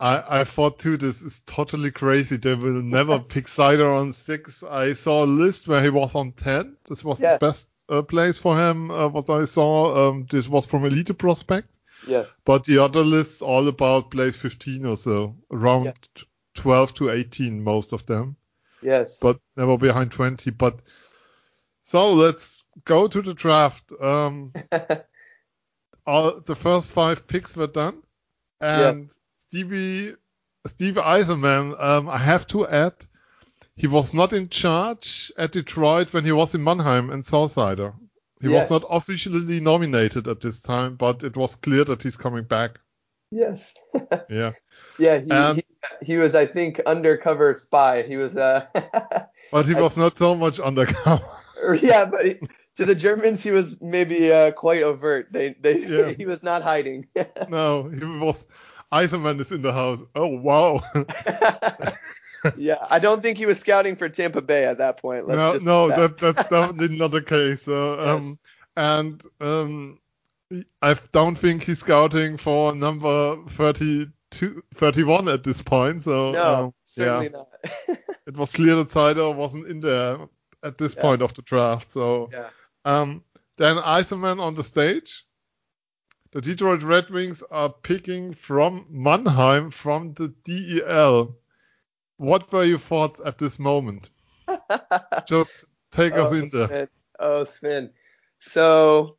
[0.01, 2.37] I, I thought too, this is totally crazy.
[2.37, 4.63] They will never pick Seider on six.
[4.63, 6.77] I saw a list where he was on 10.
[6.89, 7.39] This was yes.
[7.41, 10.09] the best uh, place for him, uh, what I saw.
[10.09, 11.69] Um, this was from Elite Prospect.
[12.07, 12.41] Yes.
[12.45, 16.25] But the other lists all about place 15 or so, around yes.
[16.55, 18.37] 12 to 18, most of them.
[18.83, 19.19] Yes.
[19.19, 20.51] But never behind 20.
[20.51, 20.79] But
[21.83, 23.93] so let's go to the draft.
[24.01, 24.53] Um,
[26.07, 28.03] all the first five picks were done,
[28.61, 29.18] and yes.
[29.49, 30.15] Stevie
[30.67, 32.95] Steve Yzerman, um, I have to add,
[33.77, 37.95] he was not in charge at Detroit when he was in Mannheim and Southsider.
[38.41, 38.69] He yes.
[38.69, 42.79] was not officially nominated at this time, but it was clear that he's coming back.
[43.31, 43.75] Yes.
[44.31, 44.53] yeah.
[44.99, 45.65] Yeah, he, and, he,
[46.03, 48.03] he was I think undercover spy.
[48.03, 48.67] He was uh
[49.53, 51.25] But he was not so much undercover.
[51.81, 52.39] yeah, but he,
[52.77, 55.29] to the Germans he was maybe uh, quite overt.
[55.33, 56.11] They they yeah.
[56.11, 57.07] he was not hiding.
[57.49, 58.45] no, he was
[58.93, 60.03] Yzerman is in the house.
[60.15, 60.83] Oh wow
[62.57, 65.27] yeah, I don't think he was scouting for Tampa Bay at that point.
[65.27, 66.19] Let's no, no, that.
[66.19, 66.37] that.
[66.37, 67.67] that's definitely not the case.
[67.67, 67.69] Yes.
[68.09, 68.39] um,
[68.77, 69.99] and um,
[70.83, 76.05] I don't think he's scouting for number 32, 31 at this point.
[76.05, 77.31] So no, um, certainly yeah.
[77.89, 77.99] not.
[78.27, 80.19] it was clear that Seider wasn't in there
[80.63, 81.03] at this yeah.
[81.03, 81.93] point of the draft.
[81.93, 82.49] So yeah.
[82.85, 83.23] um,
[83.57, 85.25] then Yzerman on the stage.
[86.31, 91.35] The Detroit Red Wings are picking from Mannheim from the DEL.
[92.19, 94.11] What were your thoughts at this moment?
[95.27, 96.69] Just take oh, us in Sven.
[96.69, 96.91] there.
[97.19, 97.91] Oh, Sven.
[98.41, 99.17] So,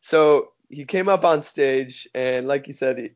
[0.00, 3.10] so he came up on stage, and like you said, he,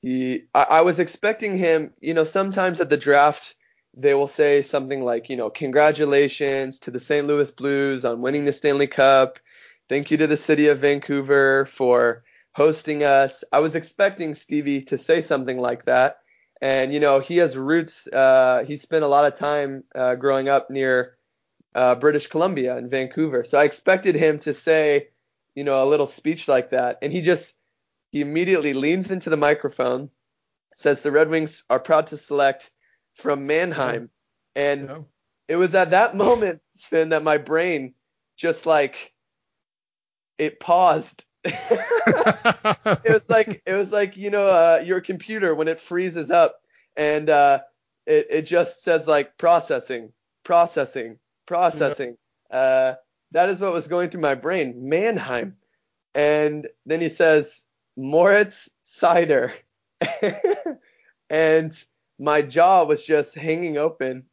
[0.00, 1.92] he I, I was expecting him.
[2.00, 3.54] You know, sometimes at the draft,
[3.94, 7.26] they will say something like, you know, congratulations to the St.
[7.26, 9.40] Louis Blues on winning the Stanley Cup.
[9.90, 12.22] Thank you to the city of Vancouver for
[12.58, 13.44] hosting us.
[13.52, 16.18] I was expecting Stevie to say something like that
[16.60, 18.06] and you know he has roots.
[18.06, 21.16] Uh, he spent a lot of time uh, growing up near
[21.74, 25.08] uh, British Columbia in Vancouver, so I expected him to say,
[25.54, 27.54] you know, a little speech like that, and he just
[28.10, 30.10] he immediately leans into the microphone,
[30.74, 32.70] says the Red Wings are proud to select
[33.14, 34.10] from Mannheim,
[34.56, 34.88] and
[35.46, 37.94] it was at that moment, Sven, that my brain
[38.36, 39.12] just like
[40.38, 41.24] it paused.
[41.48, 46.60] It was like it was like you know uh, your computer when it freezes up
[46.98, 47.60] and uh,
[48.06, 50.12] it it just says like processing,
[50.44, 52.18] processing, processing.
[52.50, 52.58] Yeah.
[52.58, 52.94] Uh,
[53.32, 54.88] that is what was going through my brain.
[54.88, 55.56] Mannheim,
[56.14, 57.64] and then he says
[57.96, 59.52] Moritz Seider,
[61.30, 61.84] and
[62.18, 64.24] my jaw was just hanging open,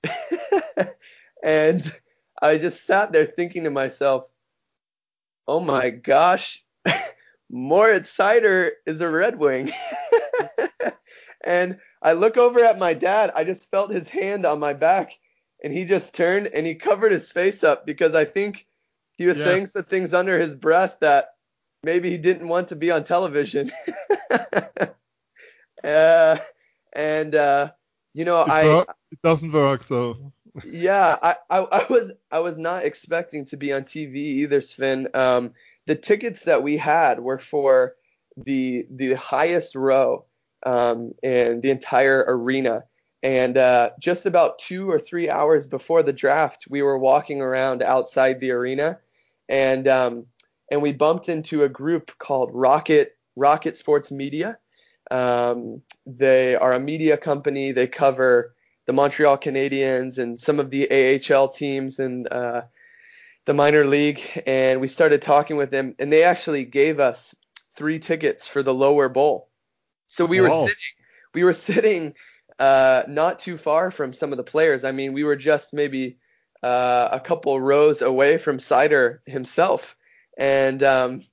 [1.43, 1.93] and
[2.41, 4.25] I just sat there thinking to myself,
[5.47, 6.64] oh my gosh,
[7.49, 9.71] Moritz Seider is a Red Wing.
[11.43, 13.31] and I look over at my dad.
[13.35, 15.17] I just felt his hand on my back,
[15.63, 18.67] and he just turned and he covered his face up because I think
[19.17, 19.45] he was yeah.
[19.45, 21.35] saying some things under his breath that
[21.83, 23.71] maybe he didn't want to be on television.
[25.83, 26.37] uh,
[26.93, 27.71] and uh,
[28.13, 28.79] you know, it I
[29.11, 30.33] it doesn't work though.
[30.65, 35.07] yeah, I, I, I was I was not expecting to be on TV either, Sven.
[35.13, 35.53] Um,
[35.87, 37.95] the tickets that we had were for
[38.37, 40.25] the the highest row
[40.65, 42.83] um, in the entire arena.
[43.23, 47.81] And uh, just about two or three hours before the draft, we were walking around
[47.81, 48.99] outside the arena,
[49.49, 50.25] and um,
[50.69, 54.59] and we bumped into a group called Rocket Rocket Sports Media.
[55.09, 57.71] Um, they are a media company.
[57.71, 58.53] They cover
[58.85, 60.87] the Montreal Canadiens and some of the
[61.31, 62.61] AHL teams and uh,
[63.45, 64.21] the minor league.
[64.45, 67.33] And we started talking with them, and they actually gave us
[67.75, 69.49] three tickets for the lower bowl.
[70.07, 70.75] So we were sitting,
[71.33, 72.13] we were sitting
[72.59, 74.83] uh, not too far from some of the players.
[74.83, 76.17] I mean, we were just maybe
[76.63, 79.97] uh, a couple rows away from Seider himself,
[80.37, 81.23] and um,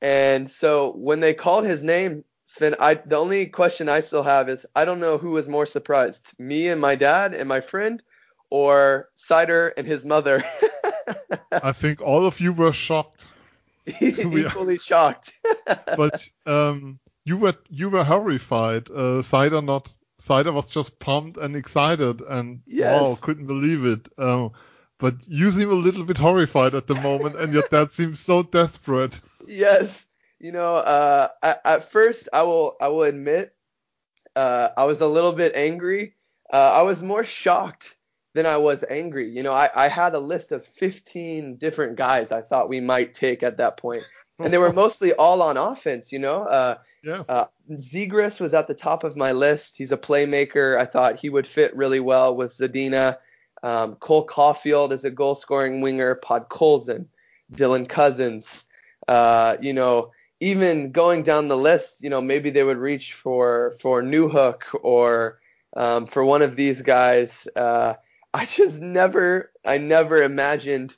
[0.00, 4.48] and so when they called his name, Sven, I the only question I still have
[4.48, 8.02] is I don't know who was more surprised, me and my dad and my friend,
[8.50, 10.42] or Seider and his mother.
[11.50, 13.26] I think all of you were shocked.
[14.00, 15.32] Equally shocked.
[15.66, 18.88] but um, you were you were horrified.
[18.90, 19.92] Uh, Seider not.
[20.22, 23.02] Seider was just pumped and excited and yes.
[23.02, 24.08] wow, couldn't believe it.
[24.18, 24.52] Um,
[24.98, 28.44] but you seem a little bit horrified at the moment, and your dad seems so
[28.44, 29.20] desperate.
[29.48, 30.06] Yes,
[30.38, 33.52] you know, uh, at, at, first I will I will admit
[34.36, 36.14] uh, I was a little bit angry.
[36.52, 37.96] Uh, I was more shocked
[38.34, 39.30] than I was angry.
[39.30, 43.14] You know, I, I had a list of 15 different guys I thought we might
[43.14, 44.04] take at that point.
[44.38, 46.12] and they were mostly all on offense.
[46.12, 47.22] You know, uh, yeah.
[47.28, 49.76] Uh, Zegras was at the top of my list.
[49.76, 50.78] He's a playmaker.
[50.78, 53.18] I thought he would fit really well with Zadina.
[53.62, 56.18] Um, Cole Caufield is a goal scoring winger.
[56.22, 57.06] Podkolzin,
[57.52, 58.64] Dylan Cozens.
[59.08, 63.72] Uh, you know, even going down the list, you know, maybe they would reach for
[63.80, 65.40] for Newhook or
[65.76, 67.46] um, for one of these guys.
[67.54, 67.94] Uh,
[68.34, 70.96] I just never, I never imagined.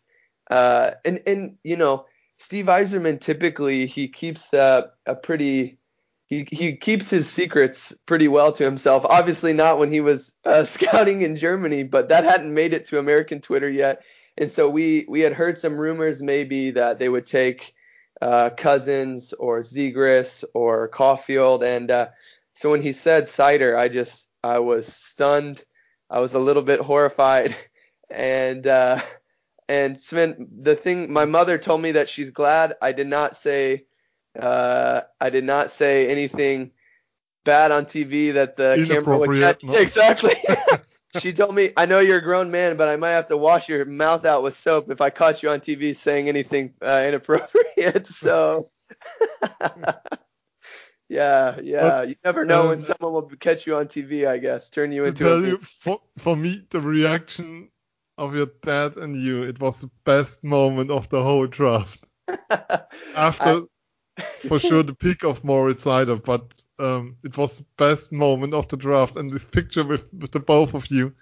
[0.51, 2.07] Uh, and and you know,
[2.39, 4.91] Steve Yzerman typically he keeps a
[5.23, 5.79] pretty
[6.27, 9.05] he he keeps his secrets pretty well to himself.
[9.05, 12.99] Obviously not when he was uh, scouting in Germany, but that hadn't made it to
[12.99, 14.03] American Twitter yet.
[14.37, 17.75] And so we we had heard some rumors maybe that they would take
[18.21, 21.63] uh, Cozens or Zegras or Caufield.
[21.63, 22.09] And uh,
[22.55, 25.65] so when he said Seider, I just I was stunned.
[26.15, 27.55] I was a little bit horrified.
[28.11, 29.01] And uh,
[29.67, 33.87] and Sven, the thing my mother told me that she's glad I did not say
[34.39, 36.73] uh, I did not say anything
[37.45, 39.65] bad on TV that the camera would catch.
[39.65, 39.75] No.
[39.79, 40.35] Exactly.
[41.19, 43.71] she told me, I know you're a grown man, but I might have to wash
[43.71, 48.07] your mouth out with soap if I caught you on TV saying anything uh, inappropriate.
[48.07, 48.69] So,
[51.09, 51.81] yeah, yeah.
[51.81, 54.93] But, you never know um, when someone will catch you on TV, I guess, turn
[54.93, 55.47] you into tell a.
[55.47, 57.69] You, for, for me, the reaction
[58.17, 62.05] of your dad and you, it was the best moment of the whole draft.
[63.17, 63.63] After,
[64.17, 68.55] I, for sure, the peak of Moritz Seider, but um, it was the best moment
[68.55, 71.13] of the draft, and this picture with, with the both of you,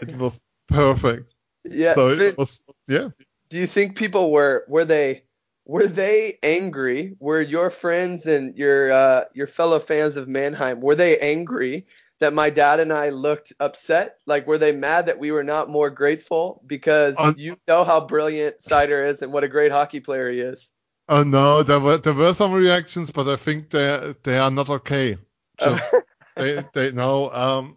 [0.00, 1.34] it was perfect.
[1.64, 1.94] Yeah.
[1.94, 3.08] So it was, yeah.
[3.50, 5.24] Do you think people were were they
[5.64, 7.16] were they angry?
[7.20, 11.86] Were your friends and your uh, your fellow fans of Mannheim were they angry
[12.20, 14.18] that my dad and I looked upset?
[14.26, 18.04] Like were they mad that we were not more grateful because um, you know how
[18.06, 20.70] brilliant Seider is and what a great hockey player he is?
[21.08, 24.70] Oh no, there were there were some reactions, but I think they they are not
[24.70, 25.18] okay.
[25.60, 25.94] Just,
[26.36, 27.76] they they no um,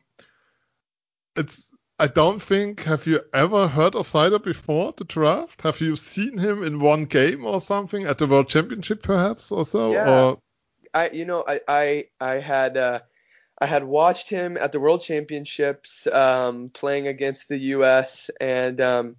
[1.36, 2.82] it's I don't think.
[2.82, 5.62] Have you ever heard of Seider before the draft?
[5.62, 9.66] Have you seen him in one game or something at the World Championship, perhaps or
[9.66, 9.94] so?
[9.94, 10.22] Yeah.
[10.24, 10.40] Or...
[10.94, 13.00] I you know I I I had uh,
[13.60, 18.30] I had watched him at the World Championships um, playing against the U.S.
[18.42, 19.16] and um,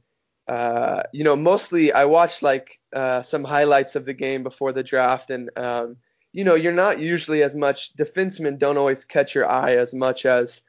[0.48, 4.82] uh, you know, mostly I watched like uh, some highlights of the game before the
[4.82, 5.96] draft, and um,
[6.32, 7.96] you know, you're not usually as much.
[7.96, 10.62] Defensemen don't always catch your eye as much as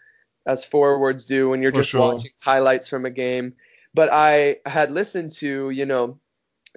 [0.47, 2.01] as forwards do when you're For just sure.
[2.01, 3.53] watching highlights from a game.
[3.93, 6.19] But I had listened to, you know,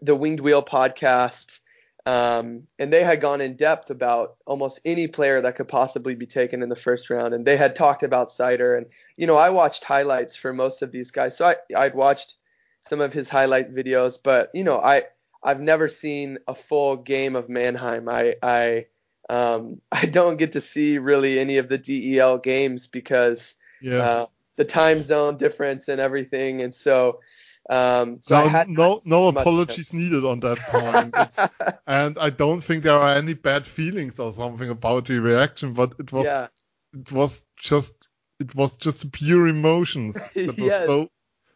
[0.02, 1.60] the Winged Wheel podcast,
[2.04, 6.26] um, and they had gone in depth about almost any player that could possibly be
[6.26, 9.50] taken in the first round, and they had talked about Seider, and you know, I
[9.50, 12.36] watched highlights for most of these guys, so I I'd watched
[12.80, 15.04] some of his highlight videos, but you know, I
[15.42, 18.08] I've never seen a full game of Mannheim.
[18.08, 18.86] I I
[19.28, 23.98] um, I don't get to see really any of the DEL games because Yeah.
[24.02, 24.26] uh,
[24.56, 27.20] the time zone difference and everything, and so
[27.68, 31.14] um, so I no, had no, no seen much of apologies needed on that point.
[31.86, 35.94] And I don't think there are any bad feelings or something about the reaction, but
[35.98, 36.48] it was yeah,
[36.92, 37.94] it was just
[38.38, 40.16] it was just pure emotions.
[40.44, 41.10] That was so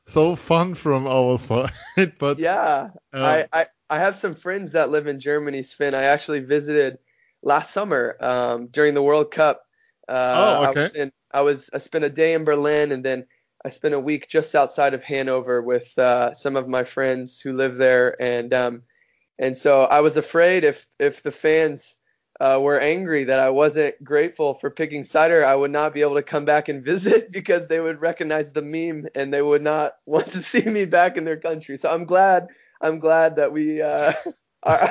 [0.06, 1.72] so fun from our side.
[2.18, 2.90] but yeah.
[3.12, 5.94] uh, I, I I have some friends that live in Germany, Sven.
[5.94, 6.98] I actually visited
[7.42, 9.62] last summer um, during the World Cup.
[10.08, 10.80] Uh, Oh, okay.
[10.80, 13.26] I was in I was I spent a day in Berlin and then
[13.64, 17.54] I spent a week just outside of Hanover with uh, some of my friends who
[17.54, 18.82] live there and um,
[19.38, 21.98] and so I was afraid if if the fans
[22.40, 26.16] uh, were angry that I wasn't grateful for picking Seider, I would not be able
[26.16, 29.94] to come back and visit because they would recognize the meme and they would not
[30.06, 31.78] want to see me back in their country.
[31.78, 32.48] So I'm glad
[32.80, 34.12] I'm glad that we uh,
[34.64, 34.88] are,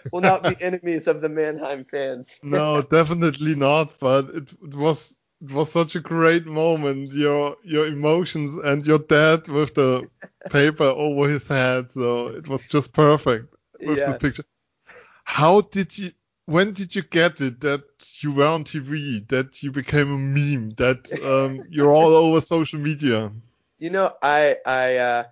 [0.12, 2.38] will not be enemies of the Mannheim fans.
[2.42, 3.98] no, definitely not.
[4.00, 7.12] But it, it was it was such a great moment.
[7.12, 10.08] Your your emotions and your dad with the
[10.48, 11.90] paper over his head.
[11.94, 14.04] So it was just perfect with Yeah.
[14.04, 14.44] this picture.
[15.24, 16.12] How did you?
[16.46, 17.82] When did you get it that
[18.20, 22.80] you were on TV, that you became a meme, that um, you're all over social
[22.80, 23.32] media?
[23.78, 25.24] You know, I I uh,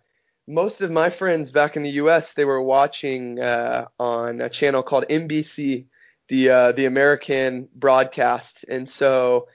[0.47, 2.35] most of my friends back in the U.S.
[2.35, 5.87] they were watching uh, on a channel called NBC,
[6.29, 9.49] the uh, the American broadcast, and so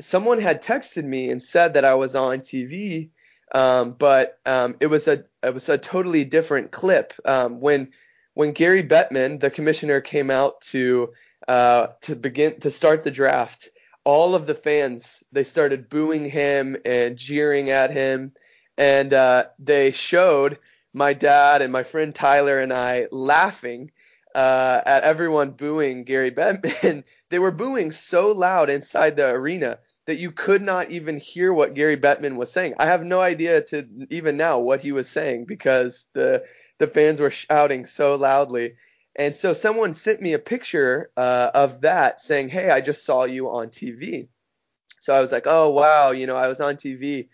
[0.00, 3.10] someone had texted me and said that I was on TV,
[3.54, 7.12] um, but um, it was a it was a totally different clip.
[7.24, 7.90] Um, when
[8.34, 11.12] when Gary Bettman, the commissioner, came out to
[11.48, 13.70] uh, to begin to start the draft,
[14.04, 18.32] all of the fans they started booing him and jeering at him,
[18.78, 20.58] and uh, they showed
[20.94, 23.90] my dad and my friend Tyler and I laughing
[24.34, 27.04] uh, at everyone booing Gary Bettman.
[27.30, 31.74] they were booing so loud inside the arena that you could not even hear what
[31.74, 32.74] Gary Bettman was saying.
[32.78, 36.44] I have no idea to even now what he was saying because the
[36.78, 38.76] the fans were shouting so loudly.
[39.16, 43.24] And so someone sent me a picture uh, of that saying, "Hey, I just saw
[43.24, 44.28] you on TV."
[45.00, 47.28] So I was like, "Oh wow, you know, I was on TV,"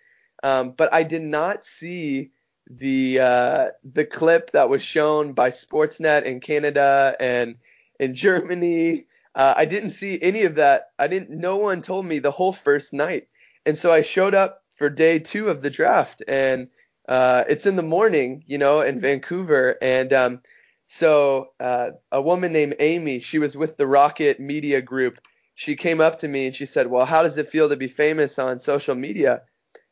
[0.45, 2.31] um, but I did not see
[2.71, 7.57] the uh, the clip that was shown by Sportsnet in Canada and
[7.99, 9.07] in Germany.
[9.35, 10.89] Uh, I didn't see any of that.
[10.99, 11.31] I didn't.
[11.31, 13.29] No one told me the whole first night,
[13.65, 16.69] and so I showed up for day two of the draft, and
[17.09, 20.41] uh, it's in the morning, you know, in Vancouver, and um,
[20.89, 25.21] so uh, a woman named Amy, she was with the Rocket Media Group.
[25.55, 27.89] She came up to me and she said, "Well, how does it feel to be
[27.89, 29.41] famous on social media?"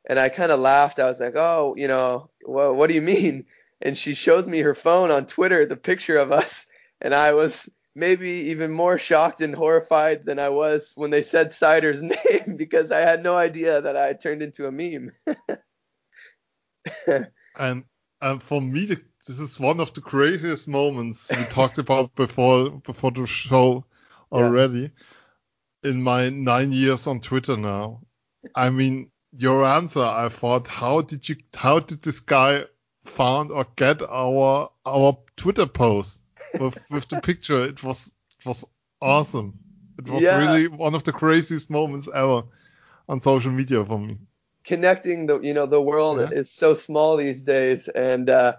[0.09, 0.99] And I kind of laughed.
[0.99, 3.47] I was like, "Oh, you know, well, what do you mean?"
[3.81, 6.67] And she shows me her phone on Twitter, the picture of us,
[7.01, 11.53] and I was maybe even more shocked and horrified than I was when they said
[11.53, 15.13] Seider's name because I had no idea that I had turned into a meme.
[17.59, 17.85] And
[18.21, 18.97] and for me, the,
[19.27, 23.85] this is one of the craziest moments we talked about before before the show
[24.35, 24.39] Yeah.
[24.39, 24.91] already.
[25.85, 28.03] In my nine years on Twitter now,
[28.57, 30.01] I mean, your answer.
[30.03, 31.37] I thought, how did you?
[31.55, 32.65] How did this guy
[33.05, 36.23] found or get our our Twitter post
[36.59, 37.65] with with the picture?
[37.65, 38.65] It was it was
[39.01, 39.59] awesome.
[39.99, 40.31] It was Yeah.
[40.31, 42.45] really one of the craziest moments ever
[43.09, 44.19] on social media for me.
[44.65, 46.33] connecting the you know the world Yeah.
[46.33, 48.55] is so small these days and uh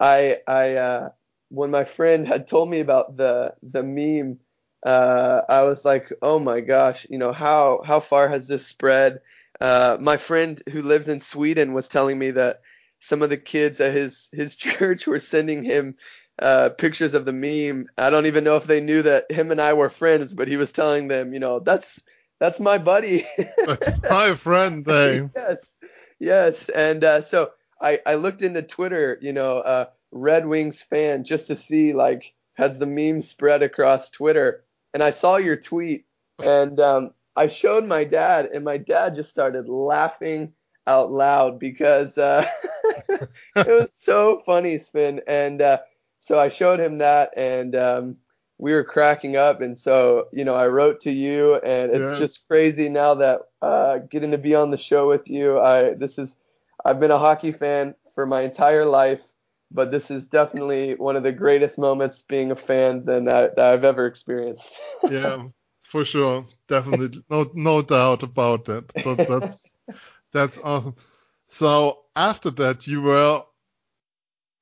[0.00, 1.08] i i uh
[1.50, 4.38] when my friend had told me about the the meme
[4.84, 9.20] uh i was like oh my gosh you know how how far has this spread
[9.60, 12.60] uh my friend who lives in sweden was telling me that
[13.00, 15.96] some of the kids at his his church were sending him
[16.40, 19.60] uh pictures of the meme i don't even know if they knew that him and
[19.60, 22.00] i were friends but he was telling them you know that's
[22.40, 23.24] that's my buddy
[23.66, 25.30] That's my friend, Dave.
[25.36, 25.76] yes,
[26.18, 26.68] yes.
[26.68, 27.50] And uh, so
[27.80, 32.34] I, I looked into Twitter, you know, uh, Red Wings fan, just to see like
[32.54, 34.64] has the meme spread across Twitter.
[34.94, 36.06] And I saw your tweet,
[36.38, 40.54] and um, I showed my dad, and my dad just started laughing
[40.86, 42.46] out loud because uh,
[43.08, 43.28] it
[43.66, 45.20] was so funny, Sven.
[45.28, 45.78] And uh,
[46.18, 48.16] so I showed him that, and um,
[48.58, 49.60] we were cracking up.
[49.62, 52.18] And so, you know, I wrote to you, and it's Yeah.
[52.18, 55.60] just crazy now that uh, getting to be on the show with you.
[55.60, 56.36] I this is
[56.84, 59.22] I've been a hockey fan for my entire life,
[59.70, 63.60] but this is definitely one of the greatest moments being a fan than I, that
[63.60, 64.78] I've ever experienced.
[65.08, 65.48] yeah,
[65.84, 68.92] for sure, definitely, no no doubt about that.
[69.02, 69.76] So that's
[70.32, 70.96] that's awesome.
[71.48, 73.44] So after that, you were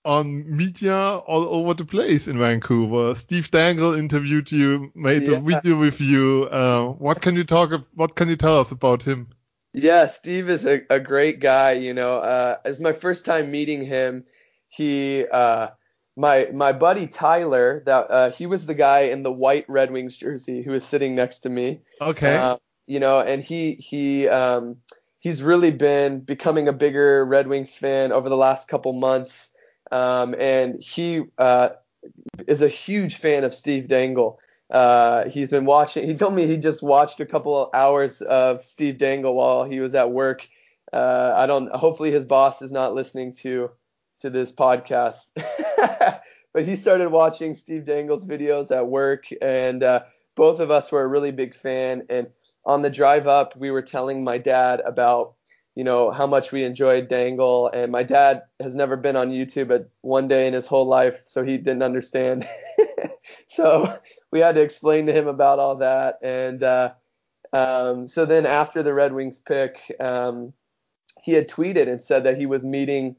[0.05, 3.15] on media all over the place in Vancouver.
[3.15, 5.29] Steve Dangle interviewed you, made Yeah.
[5.29, 6.45] a video with you.
[6.51, 7.73] Uh, what can you talk?
[7.95, 9.29] What can you tell us about him?
[9.73, 11.73] Yeah, Steve is a, a great guy.
[11.73, 14.25] You know, uh, it's my first time meeting him.
[14.69, 15.69] He, uh,
[16.17, 20.17] my my buddy Tyler, that uh, he was the guy in the white Red Wings
[20.17, 21.81] jersey who was sitting next to me.
[22.01, 22.37] Okay.
[22.37, 22.57] Uh,
[22.87, 24.77] you know, and he he um,
[25.21, 29.51] he's really been becoming a bigger Red Wings fan over the last couple months.
[29.93, 31.71] Um, and he uh,
[32.47, 34.41] is a huge fan of Steve Dangle.
[34.71, 36.07] Uh, he's been watching.
[36.07, 39.81] He told me he just watched a couple of hours of Steve Dangle while he
[39.81, 40.49] was at work.
[40.93, 41.71] Uh, I don't.
[41.75, 43.71] Hopefully, his boss is not listening to
[44.21, 45.27] to this podcast.
[46.55, 50.05] but he started watching Steve Dangle's videos at work, and uh,
[50.35, 52.07] both of us were a really big fan.
[52.09, 52.29] And
[52.65, 55.35] on the drive up, we were telling my dad about
[55.77, 59.71] you know how much we enjoyed Dangle, and my dad has never been on YouTube
[59.71, 62.49] at one day in his whole life, so he didn't understand.
[63.47, 63.95] so
[64.33, 66.95] we had to explain to him about all that, and uh,
[67.53, 70.55] um, so then after the Red Wings pick, um,
[71.23, 73.17] he had tweeted and said that he was meeting.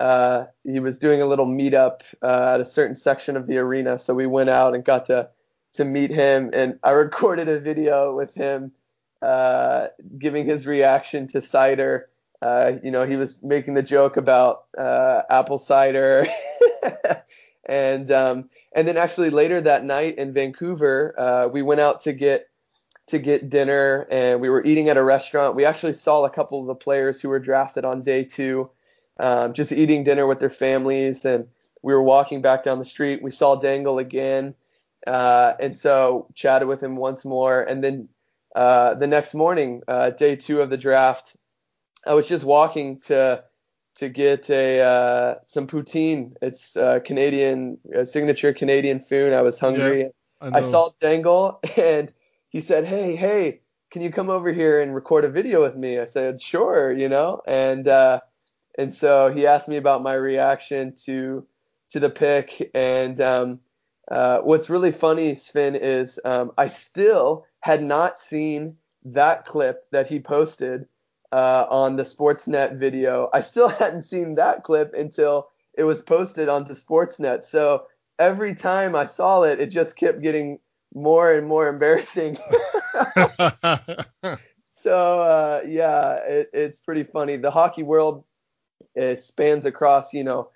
[0.00, 3.98] Uh, he was doing a little meetup uh, at a certain section of the arena,
[3.98, 5.28] so we went out and got to
[5.74, 8.72] to meet him, and I recorded a video with him
[9.22, 9.88] uh,
[10.18, 12.04] giving his reaction to Seider.
[12.42, 16.26] Uh, you know, he was making the joke about uh, apple cider,
[17.66, 22.14] and um, and then actually later that night in Vancouver, uh, we went out to
[22.14, 22.48] get
[23.08, 25.54] to get dinner, and we were eating at a restaurant.
[25.54, 28.70] We actually saw a couple of the players who were drafted on day two,
[29.20, 31.46] um, just eating dinner with their families, and
[31.82, 33.22] we were walking back down the street.
[33.22, 34.54] We saw Dangle again,
[35.06, 38.08] uh, and so chatted with him once more, and then
[38.54, 41.36] uh, the next morning, uh, day two of the draft,
[42.06, 43.44] I was just walking to
[43.96, 46.34] to get a uh, some poutine.
[46.40, 49.32] It's uh, Canadian signature Canadian food.
[49.32, 50.10] I was hungry.
[50.40, 52.12] I, I saw Dangle and
[52.48, 53.60] he said, "Hey, hey,
[53.90, 57.08] can you come over here and record a video with me?" I said, "Sure," you
[57.08, 58.20] know, and uh,
[58.80, 61.46] and so he asked me about my reaction to
[61.90, 63.60] to the pick, and um,
[64.10, 70.08] uh, what's really funny, Sven, is um, I still had not seen that clip that
[70.08, 70.86] he posted
[71.30, 73.28] uh, on the Sportsnet video.
[73.34, 77.44] I still hadn't seen that clip until it was posted onto Sportsnet.
[77.44, 77.84] So
[78.18, 80.58] every time I saw it, it just kept getting
[80.94, 82.38] more and more embarrassing.
[84.74, 87.36] so uh, yeah, it, it's pretty funny.
[87.36, 88.24] The hockey world
[88.94, 90.50] it spans across, you know,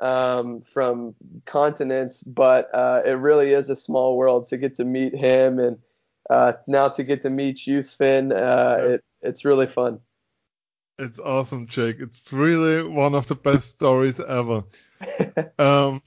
[0.00, 1.14] um, from
[1.44, 5.78] continents, but uh, it really is a small world to get to meet him and
[6.28, 8.32] uh, now to get to meet you, Sven.
[8.32, 8.88] Uh, Yeah.
[8.94, 10.00] it, it's really fun.
[10.98, 11.96] It's awesome, Jake.
[12.00, 14.64] It's really one of the best stories ever.
[15.58, 16.02] um,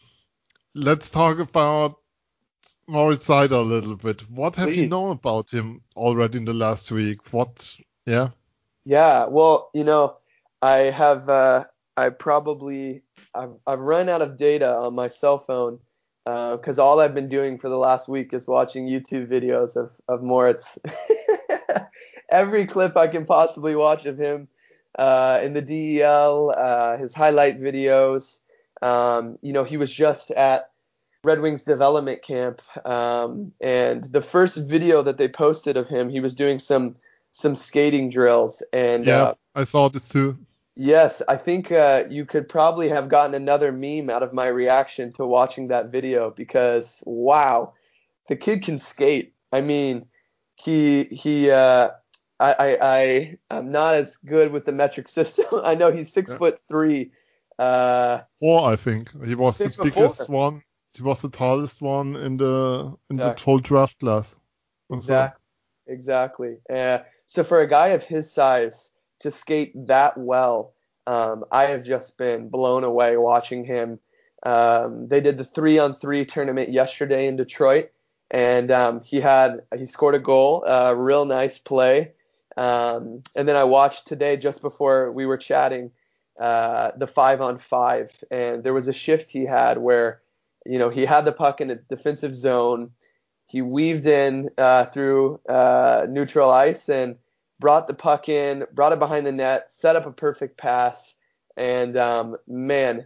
[0.73, 1.97] let's talk about
[2.87, 4.21] Moritz Seider a little bit.
[4.29, 7.31] What have you known about him already in the last week?
[7.33, 7.75] What?
[8.05, 8.29] Yeah.
[8.85, 10.17] Yeah, well, you know,
[10.61, 11.65] I have uh,
[11.99, 13.01] I probably
[13.35, 15.79] I've, I've run out of data on my cell phone
[16.25, 20.23] because all I've been doing for the last week is watching YouTube videos of of
[20.23, 20.79] Moritz.
[22.29, 24.47] Every clip I can possibly watch of him
[24.97, 28.39] uh, in the DEL, uh, his highlight videos.
[28.81, 30.69] Um, you know, he was just at
[31.23, 36.21] Red Wings development camp, um, and the first video that they posted of him, he
[36.21, 36.95] was doing some
[37.31, 39.23] some skating drills, and Yeah.
[39.23, 40.37] uh, I saw this too.
[40.81, 45.11] Yes, I think uh, you could probably have gotten another meme out of my reaction
[45.13, 47.73] to watching that video because wow,
[48.29, 49.33] the kid can skate.
[49.51, 50.05] I mean,
[50.55, 51.51] he he.
[51.51, 51.89] Uh,
[52.39, 55.47] I I I am not as good with the metric system.
[55.65, 56.37] I know he's six Yeah.
[56.37, 57.11] foot three.
[57.59, 59.09] Uh, Four, I think.
[59.25, 60.33] He was the biggest four.
[60.33, 60.63] one.
[60.93, 63.43] He was the tallest one in the in the Exactly.
[63.43, 64.33] whole draft class.
[64.89, 65.41] And so- Exactly.
[65.87, 66.57] Exactly.
[66.69, 70.73] Uh, so for a guy of his size to skate that well,
[71.07, 73.99] um, I have just been blown away watching him.
[74.45, 77.89] Um, they did the three on three tournament yesterday in Detroit,
[78.31, 82.13] and um, he had he scored a goal, a real nice play.
[82.57, 85.91] Um, and then I watched today just before we were chatting.
[86.39, 90.21] uh, the five on five, and there was a shift he had where,
[90.65, 92.91] you know, he had the puck in a defensive zone.
[93.45, 97.17] He weaved in uh, through uh, neutral ice and
[97.59, 101.15] brought the puck in, brought it behind the net, set up a perfect pass,
[101.57, 103.05] and um, man,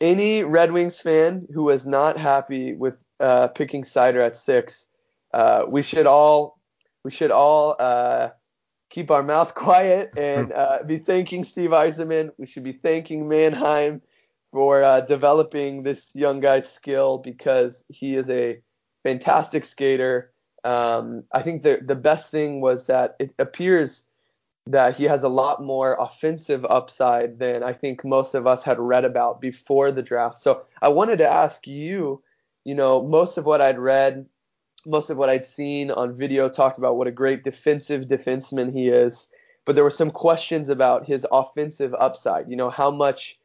[0.00, 4.86] any Red Wings fan who was not happy with uh, picking Seider at six,
[5.32, 6.58] uh, we should all
[7.04, 8.30] we should all uh,
[8.90, 12.30] keep our mouth quiet and uh, be thanking Steve Yzerman.
[12.38, 14.02] We should be thanking Mannheim
[14.52, 18.60] for uh, developing this young guy's skill because he is a
[19.04, 20.31] fantastic skater.
[20.64, 24.04] Um, I think the the best thing was that it appears
[24.66, 28.78] that he has a lot more offensive upside than I think most of us had
[28.78, 30.40] read about before the draft.
[30.40, 32.22] So I wanted to ask you,
[32.62, 34.26] you know, most of what I'd read
[34.86, 38.88] most of what I'd seen on video talked about what a great defensive defenseman he
[38.88, 39.28] is,
[39.64, 42.50] but there were some questions about his offensive upside.
[42.50, 43.38] You know, how much,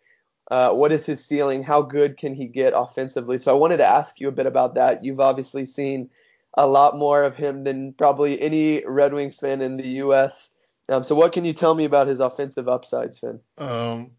[0.49, 1.63] uh, what is his ceiling?
[1.63, 3.37] How good can he get offensively?
[3.37, 5.03] So I wanted to ask you a bit about that.
[5.03, 6.09] You've obviously seen
[6.57, 10.49] a lot more of him than probably any Red Wings fan in the U.S.
[10.89, 13.39] Um, so what can you tell me about his offensive upside, Sven?
[13.57, 14.11] Um,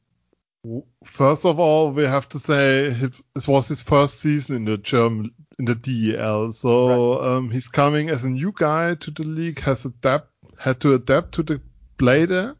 [1.05, 2.91] First of all, we have to say
[3.35, 7.37] this was his first season in the German in the DEL, so right.
[7.37, 10.29] um, he's coming as a new guy to the league, has adapt
[10.59, 11.61] had to adapt to the
[11.97, 12.57] play there,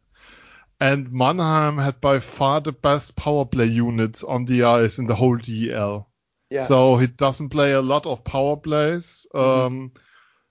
[0.79, 5.15] and Mannheim had by far the best power play units on the ice in the
[5.15, 6.08] whole DEL.
[6.49, 6.67] Yeah.
[6.67, 9.27] So he doesn't play a lot of power plays.
[9.33, 9.65] Mm-hmm.
[9.65, 9.91] Um,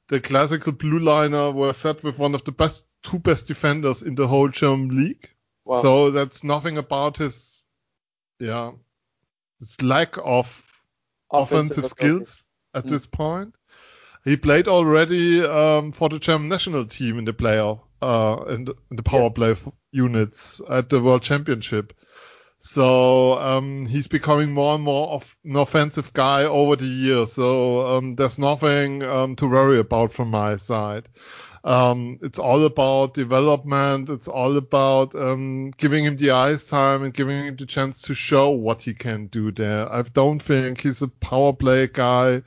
[0.09, 4.15] the classical blue liner were set with one of the best two best defenders in
[4.15, 5.29] the whole German league.
[5.65, 5.83] Wow.
[5.83, 7.65] So that's nothing about his,
[8.39, 8.73] yeah,
[9.61, 10.47] his lack of
[11.33, 12.45] offensive, offensive skills
[12.75, 12.91] at mm.
[12.91, 13.55] this point.
[14.25, 18.75] He played already um, for the German national team in the playoff, uh, in the,
[18.91, 19.29] in the power yeah.
[19.29, 19.55] play
[19.93, 21.95] units at the World Championship.
[22.61, 27.33] So um, he's becoming more and more of an offensive guy over the years.
[27.33, 31.09] So um, there's nothing um, to worry about from my side.
[31.65, 34.11] Um, it's all about development.
[34.11, 38.15] It's all about um, giving him the ice time and giving him the chance to
[38.15, 39.93] show what he can do there.
[39.93, 42.43] I don't think he's a power play guy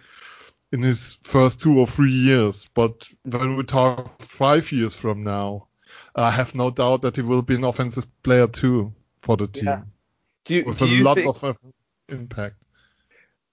[0.72, 5.68] in his first two or three years, but when we talk five years from now,
[6.16, 9.66] I have no doubt that he will be an offensive player too for the team.
[9.66, 9.82] Yeah.
[10.52, 11.44] Do you, with do a you lot think...
[11.44, 11.58] of
[12.10, 12.56] impact.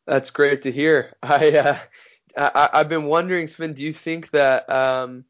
[0.05, 1.15] That's great to hear.
[1.23, 1.79] I, uh,
[2.37, 3.73] I I've been wondering, Sven.
[3.73, 5.25] Do you think that um,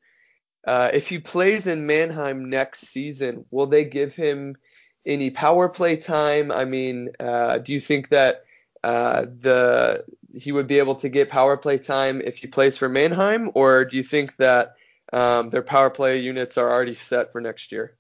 [0.67, 4.57] uh, if he plays in Mannheim next season, will they give him
[5.05, 6.51] any power play time?
[6.51, 8.45] I mean, uh, do you think that
[8.83, 10.05] uh, the
[10.35, 13.85] he would be able to get power play time if he plays for Mannheim, or
[13.85, 14.77] do you think that
[15.13, 17.99] um, their power play units are already set for next year?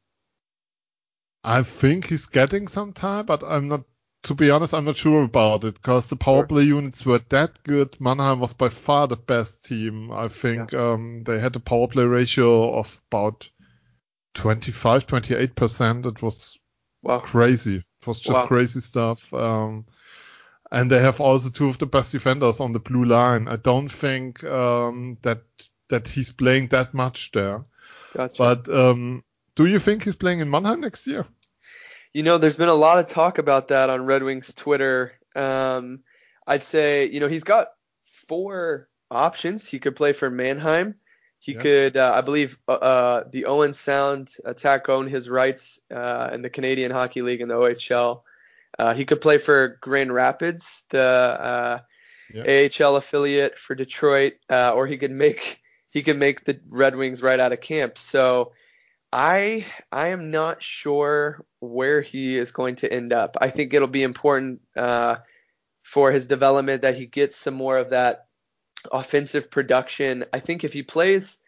[1.45, 3.85] I think he's getting some time, but I'm not
[4.25, 7.63] to be honest, I'm not sure about it because the power play units were that
[7.63, 7.97] good.
[8.01, 10.11] Mannheim was by far the best team.
[10.11, 10.93] I think yeah.
[10.93, 13.49] um, they had a power play ratio of about
[14.35, 16.07] 25, 28 percent.
[16.07, 16.59] It was
[17.03, 17.21] wow.
[17.21, 17.77] crazy.
[17.77, 18.47] It was just wow.
[18.47, 19.33] crazy stuff.
[19.33, 19.87] Um,
[20.71, 23.49] and they have also two of the best defenders on the blue line.
[23.49, 25.43] I don't think um, that
[25.89, 27.65] that he's playing that much there.
[28.15, 28.39] Gotcha.
[28.39, 29.25] But um,
[29.65, 31.27] do you think he's playing in Mannheim next year?
[32.13, 35.15] You know, there's been a lot of talk about that on Red Wings Twitter.
[35.35, 36.01] Um,
[36.47, 37.69] I'd say, you know, he's got
[38.29, 39.67] four options.
[39.67, 40.95] He could play for Mannheim.
[41.41, 41.63] He yeah.
[41.63, 46.43] could, uh, I believe, uh, uh, the Owen Sound attack own his rights uh, in
[46.43, 48.23] the Canadian Hockey League and the OHL.
[48.79, 51.79] Uh, he could play for Grand Rapids, the uh,
[52.33, 52.69] yeah.
[52.81, 57.41] AHL affiliate for Detroit, or he could make he could make the Red Wings right
[57.41, 57.99] out of camp.
[57.99, 58.53] So
[59.13, 63.37] I I am not sure where he is going to end up.
[63.41, 65.17] I think it'll be important uh,
[65.83, 68.27] for his development that he gets some more of that
[68.93, 70.25] offensive production.
[70.33, 71.39] I think if he plays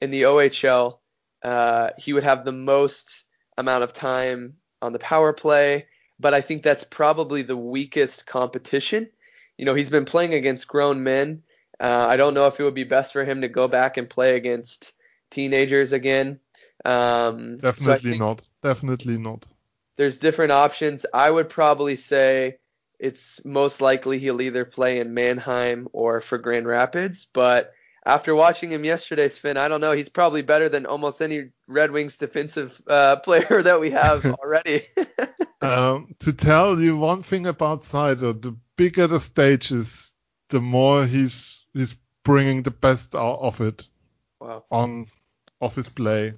[0.00, 0.98] in the OHL,
[1.42, 3.24] uh, he would have the most
[3.56, 5.86] amount of time on the power play.
[6.20, 9.08] But I think that's probably the weakest competition.
[9.56, 11.42] You know, he's been playing against grown men.
[11.80, 14.10] Uh, I don't know if it would be best for him to go back and
[14.10, 14.92] play against
[15.30, 16.40] teenagers again.
[16.84, 18.42] Um, Definitely so not.
[18.62, 19.44] Definitely not.
[19.96, 21.04] There's different options.
[21.12, 22.58] I would probably say
[22.98, 27.26] it's most likely he'll either play in Mannheim or for Grand Rapids.
[27.32, 27.72] But
[28.04, 29.92] after watching him yesterday, Sven, I don't know.
[29.92, 34.84] He's probably better than almost any Red Wings defensive uh, player that we have already.
[35.60, 40.12] um, to tell you one thing about Seider, the bigger the stage is,
[40.48, 43.86] the more he's he's bringing the best out of it
[44.40, 44.64] wow.
[44.70, 45.06] on
[45.60, 46.34] of his play.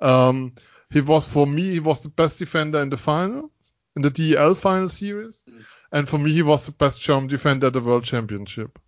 [0.00, 0.54] Um,
[0.90, 3.50] he was for me he was the best defender in the final,
[3.96, 5.44] in the DEL final series.
[5.48, 5.64] Mm.
[5.90, 8.78] And for me, he was the best German defender at the World Championship.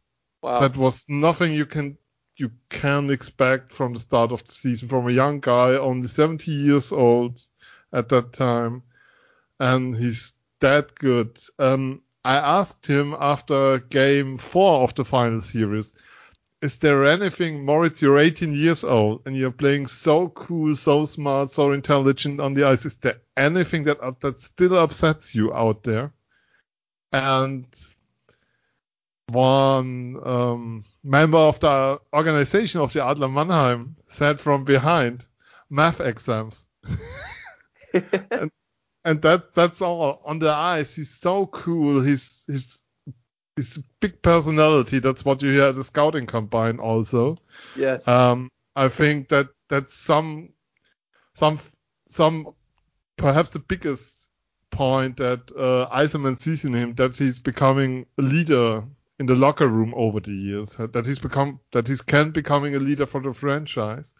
[0.42, 0.60] Wow.
[0.60, 1.96] That was nothing you can
[2.36, 6.50] you can expect from the start of the season from a young guy, only 70
[6.50, 7.42] years old
[7.92, 8.82] at that time,
[9.58, 11.38] and he's that good.
[11.58, 15.92] Um, I asked him after game four of the final series,
[16.62, 21.50] is there anything, Moritz, you're 18 years old and you're playing so cool, so smart,
[21.50, 22.84] so intelligent on the ice.
[22.84, 26.12] Is there anything that, that still upsets you out there?
[27.12, 27.66] And
[29.28, 35.24] one um, member of the organization of the Adler Mannheim said from behind,
[35.70, 36.66] math exams.
[37.94, 38.50] and,
[39.04, 40.94] and that that's all on the ice.
[40.94, 42.02] He's so cool.
[42.02, 42.78] He's he's
[43.60, 44.98] he's a big personality.
[44.98, 47.36] That's what you hear at the scouting combine also.
[47.76, 48.08] yes.
[48.08, 50.50] Um, I think that that's some
[51.34, 51.58] some
[52.10, 52.54] some
[53.16, 54.28] perhaps the biggest
[54.70, 58.84] point that uh, Yzerman sees in him that he's becoming a leader
[59.18, 60.74] in the locker room over the years.
[60.78, 64.14] That he's become that he's can becoming a leader for the franchise.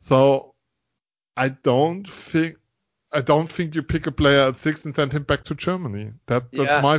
[0.00, 0.54] So
[1.36, 2.56] I don't think
[3.12, 6.12] I don't think you pick a player at six and send him back to Germany.
[6.26, 6.80] That that's Yeah.
[6.80, 6.98] my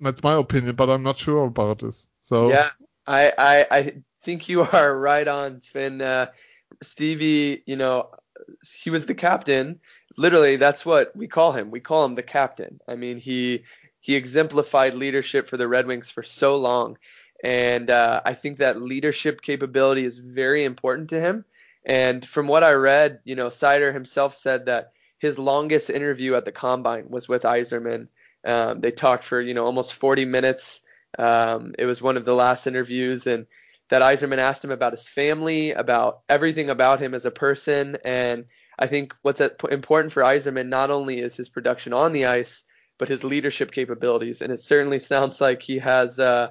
[0.00, 2.06] that's my opinion, but I'm not sure about this.
[2.24, 2.70] So Yeah,
[3.06, 6.00] I, I I think you are right on, Sven.
[6.00, 6.26] Uh,
[6.82, 8.10] Stevie, you know,
[8.82, 9.80] he was the captain.
[10.16, 11.70] Literally, that's what we call him.
[11.70, 12.80] We call him the captain.
[12.86, 13.64] I mean, he
[14.00, 16.98] he exemplified leadership for the Red Wings for so long,
[17.42, 21.44] and uh, I think that leadership capability is very important to him.
[21.86, 26.44] And from what I read, you know, Seider himself said that his longest interview at
[26.44, 28.08] the combine was with Yzerman.
[28.44, 30.80] Um, they talked for you know almost 40 minutes.
[31.18, 33.46] Um, it was one of the last interviews, and
[33.90, 37.98] that Yzerman asked him about his family, about everything about him as a person.
[38.04, 38.46] And
[38.78, 42.64] I think what's important for Yzerman not only is his production on the ice,
[42.98, 44.40] but his leadership capabilities.
[44.40, 46.50] And it certainly sounds like he has uh,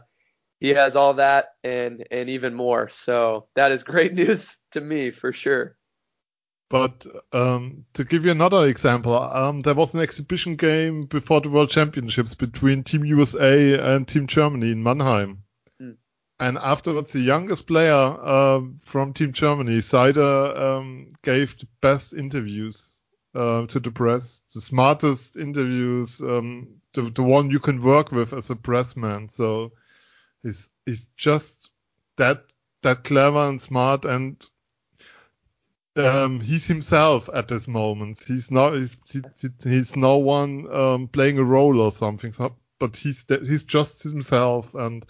[0.59, 2.89] he has all that and and even more.
[2.89, 5.75] So that is great news to me for sure.
[6.74, 11.51] But um, to give you another example, um, there was an exhibition game before the
[11.51, 15.43] World Championships between Team USA and Team Germany in Mannheim.
[15.80, 15.97] Mm.
[16.39, 22.97] And afterwards, the youngest player um from Team Germany, Seider, um, gave the best interviews
[23.36, 28.34] uh, to the press, the smartest interviews, um, the, the one you can work with
[28.34, 29.32] as a pressman.
[29.32, 29.74] So
[30.41, 31.69] he's he's just
[32.17, 32.45] that
[32.82, 34.43] that clever and smart and
[35.95, 38.23] um, he's himself at this moment.
[38.25, 42.33] He's not he's, he- he's no one um, playing a role or something.
[42.33, 45.05] So, but he's he's just himself, and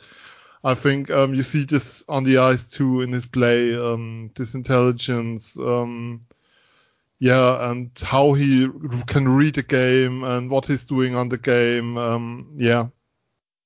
[0.63, 3.75] I think um, you see this on the ice too in his play.
[3.75, 6.25] Um, this intelligence, um,
[7.19, 8.67] yeah, and how he
[9.07, 11.97] can read the game and what he's doing on the game.
[11.97, 12.87] Um, yeah,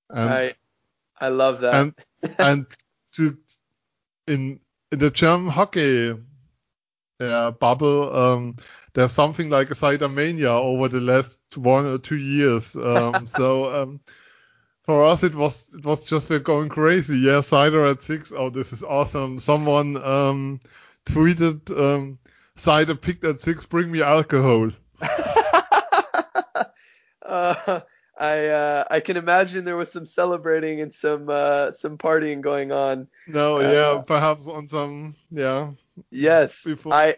[0.09, 0.55] and I
[1.19, 1.73] I love that.
[1.73, 1.93] and
[2.37, 2.65] and
[3.13, 3.37] to
[4.27, 4.59] in
[4.91, 6.15] in the German hockey
[7.19, 8.57] uh, bubble, um,
[8.93, 12.75] there's something like a Seider mania over the last one or two years.
[12.75, 13.99] Um, so um,
[14.83, 17.17] for us, it was it was just we're going crazy.
[17.17, 18.31] Yeah, Seider at six.
[18.35, 19.39] Oh, this is awesome.
[19.39, 20.59] Someone um,
[21.05, 22.17] tweeted um,
[22.55, 23.65] Seider picked at six.
[23.65, 24.71] Bring me alcohol.
[27.21, 27.81] uh,
[28.19, 32.71] I uh, I can imagine there was some celebrating and some uh, some partying going
[32.71, 33.07] on.
[33.27, 35.71] No, Uh, yeah, perhaps on some yeah.
[36.09, 37.17] Yes, Before- I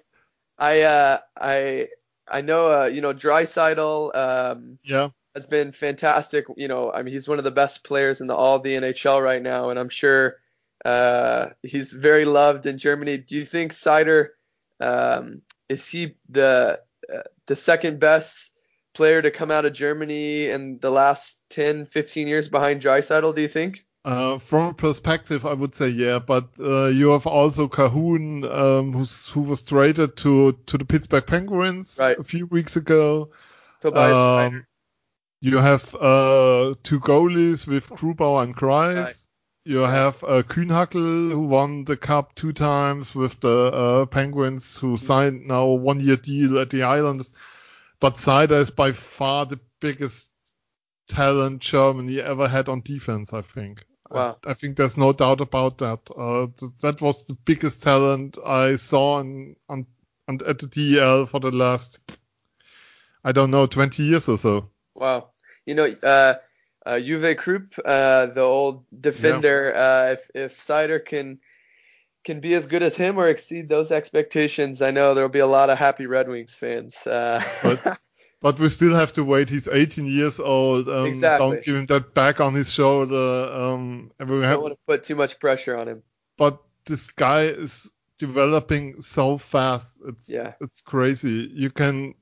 [0.57, 1.87] I uh, I
[2.27, 6.45] I know uh, you know Draisaitl um, Yeah, has been fantastic.
[6.57, 9.21] You know, I mean he's one of the best players in the all the NHL
[9.23, 10.37] right now, and I'm sure
[10.85, 13.17] uh, he's very loved in Germany.
[13.17, 14.29] Do you think Seider
[14.79, 16.79] um, is he the
[17.13, 18.51] uh, the second best
[18.93, 23.35] player to come out of Germany in the last 10, 15 years behind Draisaitl?
[23.35, 23.85] Do you think?
[24.05, 28.93] Uh, from a perspective, I would say yeah, but uh, you have also Kahun, um,
[28.93, 32.17] who's, who was traded to to the Pittsburgh Penguins Right.
[32.17, 33.31] a few weeks ago.
[33.81, 34.65] Tobias Um,
[35.41, 39.05] you have uh, two goalies with Grubauer and Greiss.
[39.05, 39.15] Right.
[39.65, 44.97] You have uh, Kühnhackel, who won the cup two times with the uh, Penguins, who
[45.01, 45.05] Mm-hmm.
[45.05, 47.33] signed now a one-year deal at the Islanders.
[47.99, 50.28] But Seider is by far the biggest
[51.09, 53.83] talent Germany ever had on defense, I think.
[54.09, 54.37] Wow.
[54.45, 55.99] I, I think there's no doubt about that.
[56.15, 59.85] Uh, th- that was the biggest talent I saw on, on,
[60.27, 61.99] on at the DEL for the last,
[63.23, 64.69] I don't know, 20 years or so.
[64.95, 65.29] Wow.
[65.65, 66.35] You know, uh,
[66.85, 71.39] uh, Uwe Krupp, uh, the old defender, uh, if if Seider can
[72.23, 75.47] can be as good as him or exceed those expectations, I know there'll be a
[75.47, 77.05] lot of happy Red Wings fans.
[77.05, 77.99] Uh, But-
[78.41, 79.49] But we still have to wait.
[79.49, 80.87] He's 18 years old.
[80.87, 81.49] Um, Exactly.
[81.49, 83.51] Don't give him that back on his shoulder.
[83.53, 86.03] Um, and we have, don't want to put too much pressure on him.
[86.37, 89.93] but this guy is developing so fast.
[90.07, 90.53] It's Yeah.
[90.61, 91.51] it's crazy.
[91.53, 92.15] You can.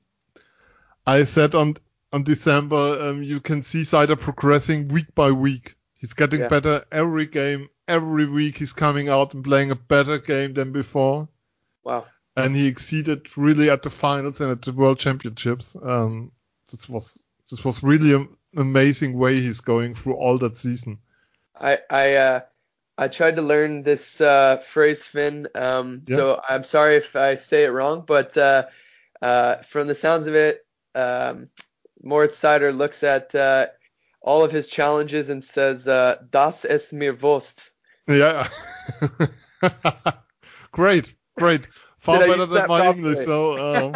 [1.06, 1.76] I said on
[2.12, 5.76] on December, um, you can see Seider progressing week by week.
[5.94, 6.48] He's getting Yeah.
[6.48, 7.68] better every game.
[7.86, 11.28] Every week he's coming out and playing a better game than before.
[11.84, 12.06] Wow.
[12.38, 15.76] And he exceeded really at the finals and at the World Championships.
[15.82, 16.32] Um,
[16.70, 20.98] this was this was really an amazing way he's going through all that season.
[21.58, 22.40] I I uh,
[22.96, 25.48] I tried to learn this uh, phrase, Finn.
[25.54, 26.16] Um, Yeah.
[26.16, 28.66] So I'm sorry if I say it wrong, but uh,
[29.22, 31.48] uh, from the sounds of it, um,
[32.02, 33.66] Moritz Seider looks at uh,
[34.20, 37.70] all of his challenges and says, uh, "Das ist mir Wurst."
[38.08, 38.48] Yeah,
[40.72, 41.68] great, great,
[42.08, 42.98] far better than my properly?
[42.98, 43.24] English.
[43.24, 43.94] So,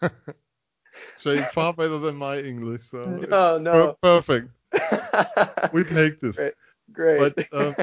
[0.00, 0.10] um,
[1.20, 2.90] Jay, far better than my English.
[2.90, 3.96] So no, no.
[4.02, 4.50] per- perfect.
[5.72, 6.36] We take this.
[6.36, 6.54] Great.
[6.92, 7.34] Great.
[7.50, 7.74] But um,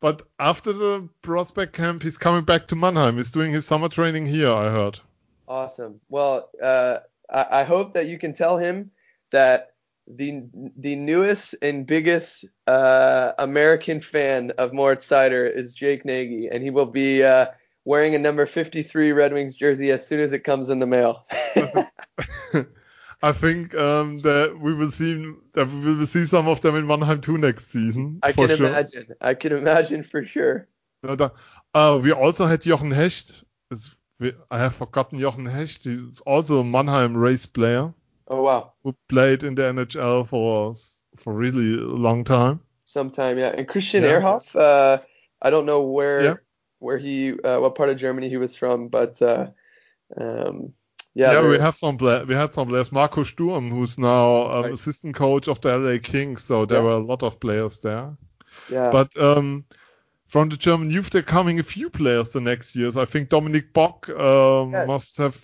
[0.00, 3.16] but after the prospect camp, he's coming back to Mannheim.
[3.16, 4.50] He's doing his summer training here.
[4.50, 4.98] I heard.
[5.46, 6.00] Awesome.
[6.08, 6.98] Well, uh,
[7.30, 8.90] I, I hope that you can tell him
[9.30, 9.74] that
[10.06, 16.62] the the newest and biggest uh, American fan of Moritz Seider is Jake Nagy, and
[16.62, 17.46] he will be uh,
[17.84, 21.26] wearing a number 53 Red Wings jersey as soon as it comes in the mail.
[23.22, 26.86] I think um, that we will see that we will see some of them in
[26.86, 28.18] Mannheim too next season.
[28.22, 28.66] I can sure.
[28.66, 29.06] imagine.
[29.20, 30.68] I can imagine for sure.
[31.06, 33.42] Uh, we also had Jochen Hecht.
[34.50, 35.84] I have forgotten Jochen Hecht.
[35.84, 37.92] He's also a Mannheim race player
[38.28, 38.72] Oh wow.
[38.82, 40.74] who played in the NHL for
[41.16, 42.60] for really a long time.
[42.84, 43.48] Sometime, yeah.
[43.56, 44.20] And Christian Yeah.
[44.20, 45.02] Ehrhoff, uh,
[45.42, 46.34] I don't know where Yeah.
[46.78, 49.48] Where he uh, what part of Germany he was from, but uh,
[50.16, 50.72] um,
[51.14, 51.32] yeah.
[51.32, 52.90] Yeah, we have some pla- we had some players.
[52.92, 54.72] Marco Sturm, who's now um, Right.
[54.72, 56.42] assistant coach of the LA Kings.
[56.42, 56.84] So there Yeah.
[56.84, 58.16] were a lot of players there.
[58.68, 58.90] yeah.
[58.90, 59.64] But um,
[60.28, 62.96] from the German youth, they're coming a few players the next years.
[62.96, 64.86] I think Dominik Bokk um, Yes.
[64.88, 65.36] must have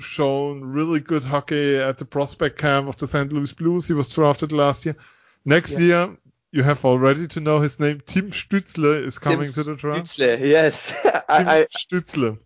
[0.00, 3.32] shown really good hockey at the prospect camp of the St.
[3.32, 3.86] Louis Blues.
[3.86, 4.96] He was drafted last year.
[5.44, 5.78] Next Yeah.
[5.86, 6.16] year,
[6.54, 8.00] you have already to know his name.
[8.06, 10.04] Tim Stützle is coming Tim to the draft.
[10.04, 10.94] Stützle, yes.
[11.02, 12.38] Tim I, Stützle.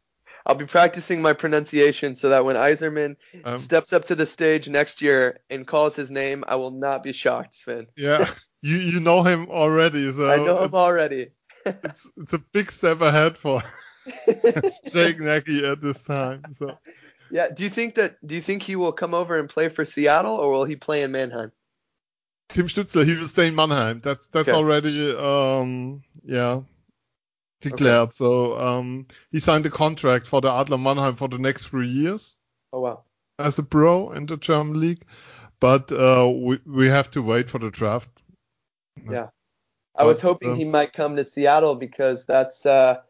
[0.47, 4.67] I'll be practicing my pronunciation so that when Yzerman Um, steps up to the stage
[4.67, 7.87] next year and calls his name, I will not be shocked, Sven.
[7.99, 8.33] yeah,
[8.63, 11.33] you you know him already, so I know him already.
[11.67, 13.63] it's it's a big step ahead for
[14.91, 16.43] Jake Nagy at this time.
[16.59, 16.79] So
[17.31, 17.49] yeah.
[17.55, 18.17] Do you think that?
[18.27, 21.03] Do you think he will come over and play for Seattle, or will he play
[21.03, 21.53] in Mannheim?
[22.49, 24.01] Tim Stützle, he will stay in Mannheim.
[24.03, 24.53] That's that's Okay.
[24.53, 26.63] already um yeah
[27.61, 28.15] declared.
[28.15, 32.37] So um he signed a contract for the Adler Mannheim for the next three years
[32.73, 33.05] Oh wow.
[33.39, 35.05] as a pro in the German league.
[35.61, 38.09] But uh we we have to wait for the draft.
[39.09, 39.29] Yeah.
[39.97, 43.01] I was hoping um, he might come to Seattle because that's uh,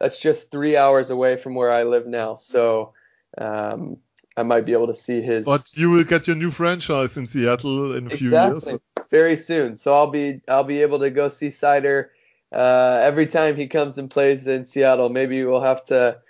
[0.00, 2.36] that's just three hours away from where I live now.
[2.36, 2.94] So
[3.36, 3.98] um,
[4.38, 7.26] I might be able to see his But you will get your new franchise in
[7.26, 8.80] Seattle in a few exactly years.
[9.10, 9.78] very soon.
[9.78, 12.06] So I'll be I'll be able to go see Seider
[12.52, 15.08] uh, every time he comes and plays in Seattle.
[15.08, 16.20] Maybe we'll have to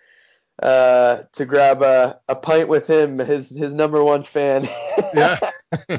[0.62, 4.68] uh, to grab a, a pint with him, his his number one fan.
[5.14, 5.38] yeah.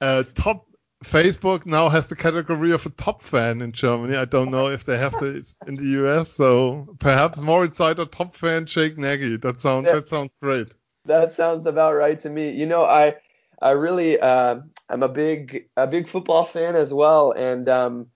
[0.00, 0.66] uh, top
[1.04, 4.16] Facebook now has the category of a top fan in Germany.
[4.16, 6.32] I don't know if they have this in the US.
[6.32, 9.36] So perhaps Moritz Seider top fan Jake Nagy.
[9.38, 9.94] That sounds Yeah.
[9.94, 10.68] that sounds great.
[11.04, 12.50] That sounds about right to me.
[12.50, 13.16] You know, I
[13.60, 18.06] I really uh, I'm a big a big football fan as well, and um,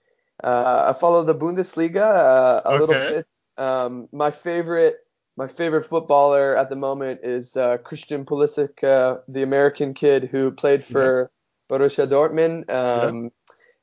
[0.42, 3.26] uh, I follow the Bundesliga uh, a little bit.
[3.58, 4.96] Um, my favorite
[5.36, 10.50] my favorite footballer at the moment is uh, Christian Pulisic, uh, the American kid who
[10.50, 11.30] played for
[11.68, 13.30] Borussia Dortmund, um,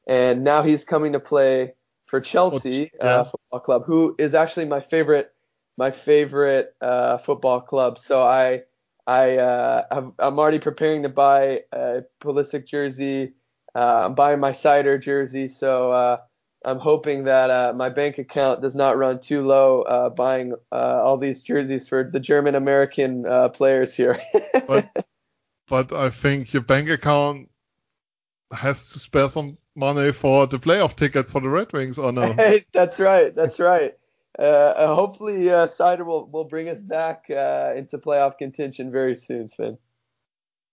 [0.08, 1.74] and now he's coming to play
[2.06, 3.06] for Chelsea yeah.
[3.06, 5.32] uh, Football Club, who is actually my favorite
[5.78, 7.98] my favorite uh, football club.
[7.98, 8.64] So I
[9.06, 13.34] I uh, I'm, I'm already preparing to buy a Pulisic jersey.
[13.76, 16.18] Uh, I'm buying my Seider jersey, so uh,
[16.64, 21.02] I'm hoping that uh, my bank account does not run too low uh, buying uh,
[21.04, 24.20] all these jerseys for the German American uh, players here.
[24.68, 24.86] But
[25.68, 27.50] but I think your bank account
[28.54, 32.32] has to spare some money for the playoff tickets for the Red Wings or no?
[32.38, 33.36] Hey, that's right.
[33.36, 33.96] That's right.
[34.38, 39.16] Uh, uh, hopefully, uh, Seider will, will bring us back uh, into playoff contention very
[39.16, 39.78] soon, Sven.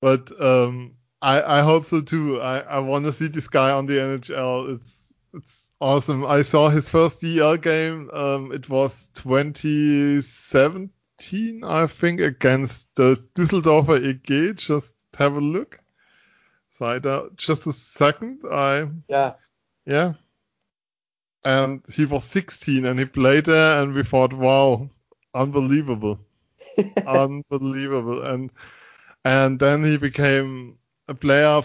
[0.00, 2.40] But um, I I hope so too.
[2.40, 4.76] I I want to see this guy on the NHL.
[4.76, 4.98] It's
[5.34, 6.24] it's awesome.
[6.24, 8.08] I saw his first DL game.
[8.12, 14.56] Um, it was 2017 I think, against the Düsseldorfer EG.
[14.56, 15.78] Just have a look.
[16.78, 18.40] Seider, just a second.
[18.50, 19.34] I yeah
[19.84, 20.14] yeah.
[21.44, 24.88] And he was 16 and he played there, and we thought, wow,
[25.34, 26.18] unbelievable,
[27.06, 28.22] unbelievable.
[28.22, 28.50] And
[29.24, 30.78] and then he became
[31.08, 31.62] a player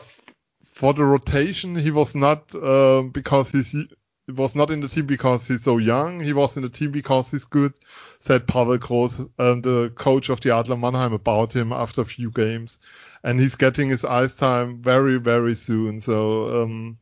[0.66, 1.76] for the rotation.
[1.76, 5.78] He was not uh, because he's he was not in the team because he's so
[5.78, 6.20] young.
[6.20, 7.74] He was in the team because he's good.
[8.20, 12.32] Said Pavel Groß, um, the coach of the Adler Mannheim, about him after a few
[12.32, 12.80] games,
[13.24, 16.02] and he's getting his ice time very very soon.
[16.02, 16.98] So um,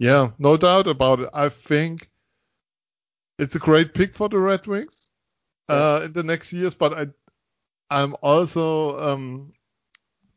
[0.00, 1.28] yeah, no doubt about it.
[1.34, 2.08] I think
[3.38, 5.08] it's a great pick for the Red Wings
[5.68, 7.06] uh, in the next years, but I
[7.90, 9.52] I'm also um,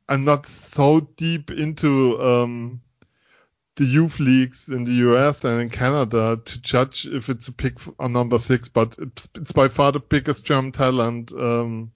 [0.09, 2.82] I'm not so deep into um,
[3.78, 7.78] the youth leagues in the US and in Canada to judge if it's a pick
[7.99, 11.93] on number six, but it's, it's by far the biggest German talent um,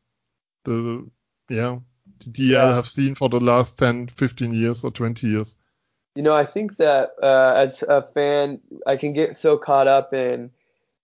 [0.63, 1.05] the
[1.49, 1.80] yeah
[2.20, 2.74] the DL yeah.
[2.74, 5.53] have seen for the last 10, 15 years or 20 years.
[6.18, 10.15] You know, I think that uh, as a fan, I can get so caught up
[10.15, 10.49] in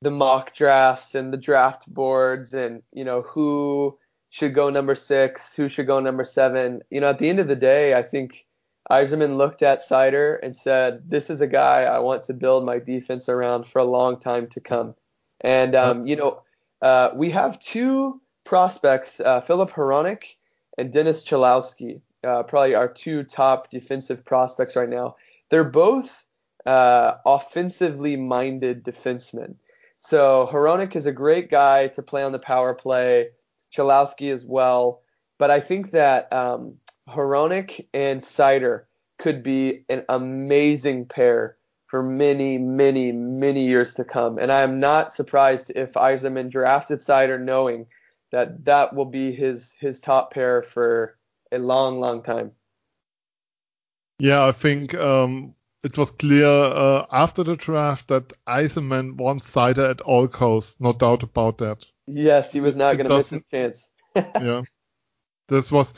[0.02, 3.96] the mock drafts and the draft boards and you know who
[4.32, 6.82] should go number six, who should go number seven.
[6.90, 8.48] You know, at the end of the day, I think
[8.90, 12.80] Yzerman looked at Seider and said, "This is a guy I want to build my
[12.80, 14.96] defense around for a long time to come."
[15.42, 16.42] And um, you know,
[16.82, 20.38] uh, we have two prospects, uh, Filip Hronek
[20.76, 25.16] and Dennis Cholowski, uh, probably our two top defensive prospects right now.
[25.50, 26.26] They're both
[26.66, 29.56] uh, offensively minded defensemen.
[30.00, 33.30] So Hronek is a great guy to play on the power play
[33.74, 35.02] Cholowski as well.
[35.38, 36.76] But I think that um,
[37.10, 38.84] Hronek and Seider
[39.18, 41.58] could be an amazing pair
[41.88, 44.38] for many, many, many years to come.
[44.38, 47.86] And I am not surprised if Yzerman drafted Seider knowing
[48.32, 51.18] that that will be his his top pair for
[51.54, 52.52] a long, long time.
[54.20, 59.90] Yeah, I think um, it was clear uh, after the draft that Yzerman wants Seider
[59.90, 60.76] at all costs.
[60.80, 61.86] No doubt about that.
[62.08, 63.92] Yes, he was not going to miss his chance.
[64.16, 64.62] yeah,
[65.50, 65.94] this was,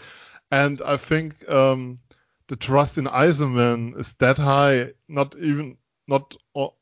[0.52, 2.00] and I think um,
[2.48, 4.92] the trust in Yzerman is that high.
[5.08, 5.78] Not even
[6.08, 6.36] not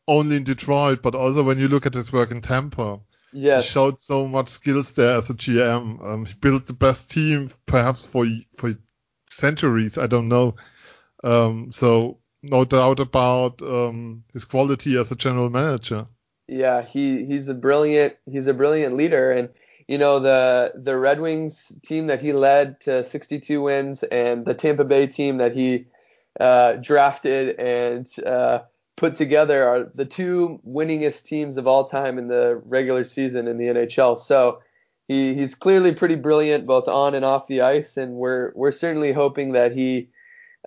[0.07, 2.99] only in Detroit, but also when you look at his work in Tampa.
[3.33, 3.65] Yes.
[3.65, 6.05] He showed so much skills there as a GM.
[6.05, 8.25] Um, he built the best team perhaps for
[8.57, 8.75] for
[9.31, 9.97] centuries.
[9.97, 10.55] I don't know.
[11.23, 16.07] Um, so no doubt about um, his quality as a general manager.
[16.47, 19.49] Yeah, he he's a brilliant he's a brilliant leader, and
[19.87, 24.53] you know the the Red Wings team that he led to 62 wins, and the
[24.53, 25.85] Tampa Bay team that he
[26.39, 28.59] uh, drafted and uh,
[28.95, 33.57] put together are the two winningest teams of all time in the regular season in
[33.57, 34.17] the NHL.
[34.17, 34.61] So
[35.07, 39.11] he he's clearly pretty brilliant both on and off the ice, and we're we're certainly
[39.11, 40.09] hoping that he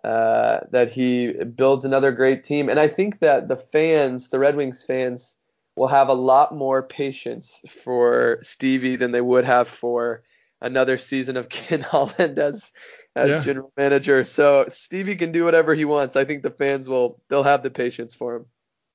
[0.05, 2.69] uh, that he builds another great team.
[2.69, 5.37] And I think that the fans, the Red Wings fans,
[5.75, 10.23] will have a lot more patience for Stevie than they would have for
[10.61, 12.71] another season of Ken Holland as
[13.17, 13.41] as yeah.
[13.41, 14.23] general manager.
[14.25, 16.15] So Stevie can do whatever he wants.
[16.15, 18.47] I think the fans will they'll have the patience for him.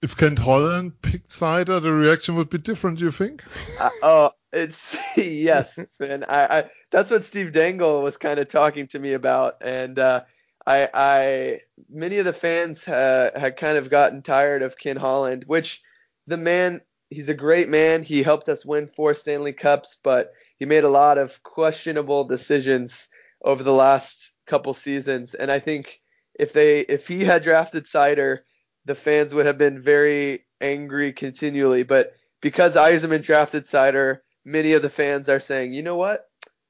[0.02, 3.00] If Ken Holland picked Seider, the reaction would be different.
[3.00, 3.44] Do you think?
[3.80, 6.24] uh, oh, it's yes, man.
[6.24, 10.22] I, I that's what Steve Dangle was kind of talking to me about, and uh,
[10.66, 11.60] I I
[11.90, 15.82] many of the fans uh, had kind of gotten tired of Ken Holland, which
[16.28, 18.04] the man, he's a great man.
[18.04, 23.08] He helped us win four Stanley Cups, but he made a lot of questionable decisions
[23.44, 25.34] over the last couple seasons.
[25.34, 26.02] And I think
[26.40, 28.40] if they if he had drafted Seider,
[28.86, 31.84] the fans would have been very angry continually.
[31.84, 36.28] But because Yzerman drafted Seider, many of the fans are saying, you know what?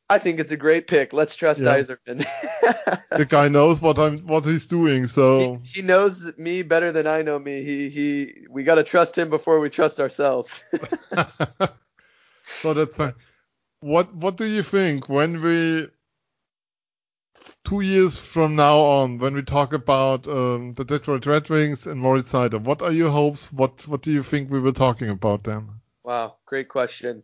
[0.10, 1.14] I think it's a great pick.
[1.14, 1.78] Let's trust yeah.
[1.78, 2.26] Yzerman.
[3.12, 7.08] the guy knows what I'm what he's doing, so he, he, knows me better than
[7.08, 7.64] I know me.
[7.64, 10.62] He he we got to trust him before we trust ourselves.
[12.62, 13.14] so that's fine.
[13.80, 15.88] What what do you think when we
[17.64, 22.00] two years from now on when we talk about um, the Detroit Red Wings and
[22.00, 22.60] Moritz Seider?
[22.62, 23.52] What are your hopes?
[23.52, 25.70] What what do you think we were talking about then?
[26.04, 27.24] Wow, great question.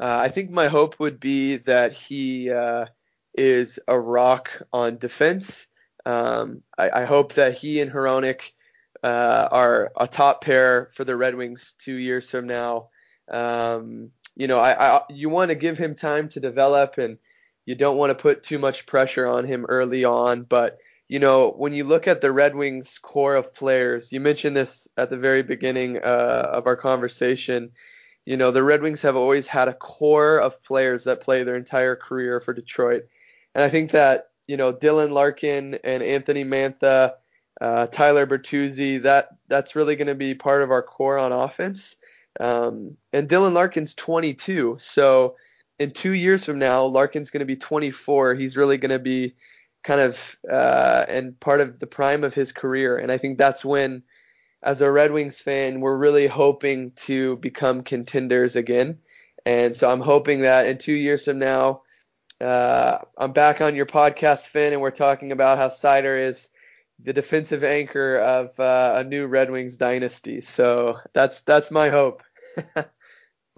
[0.00, 2.86] Uh, I think my hope would be that he uh,
[3.34, 5.66] is a rock on defense.
[6.06, 8.52] Um, I, I, hope that he and Hronek
[9.02, 12.88] uh, are a top pair for the Red Wings two years from now.
[13.30, 17.18] Um, you know, I, I you want to give him time to develop, and
[17.68, 20.42] you don't want to put too much pressure on him early on.
[20.42, 24.56] But you know, when you look at the Red Wings core of players, you mentioned
[24.56, 27.72] this at the very beginning uh, of our conversation
[28.28, 31.56] you know, the Red Wings have always had a core of players that play their
[31.56, 33.04] entire career for Detroit.
[33.54, 37.14] And I think that, you know, Dylan Larkin and Anthony Mantha,
[37.58, 41.96] uh, Tyler Bertuzzi, that that's really going to be part of our core on offense.
[42.38, 45.36] Um, and Dylan Larkin's 22, so
[45.78, 48.34] in two years from now, Larkin's going to be 24.
[48.34, 49.34] He's really going to be
[49.84, 52.96] kind of uh, and part of the prime of his career.
[52.98, 54.02] And I think that's when,
[54.62, 58.98] as a Red Wings fan, we're really hoping to become contenders again.
[59.46, 61.82] And so I'm hoping that in two years from now,
[62.40, 66.50] uh, I'm back on your podcast, Finn, and we're talking about how Seider is
[67.02, 70.40] the defensive anchor of uh, a new Red Wings dynasty.
[70.40, 72.22] So that's that's my hope.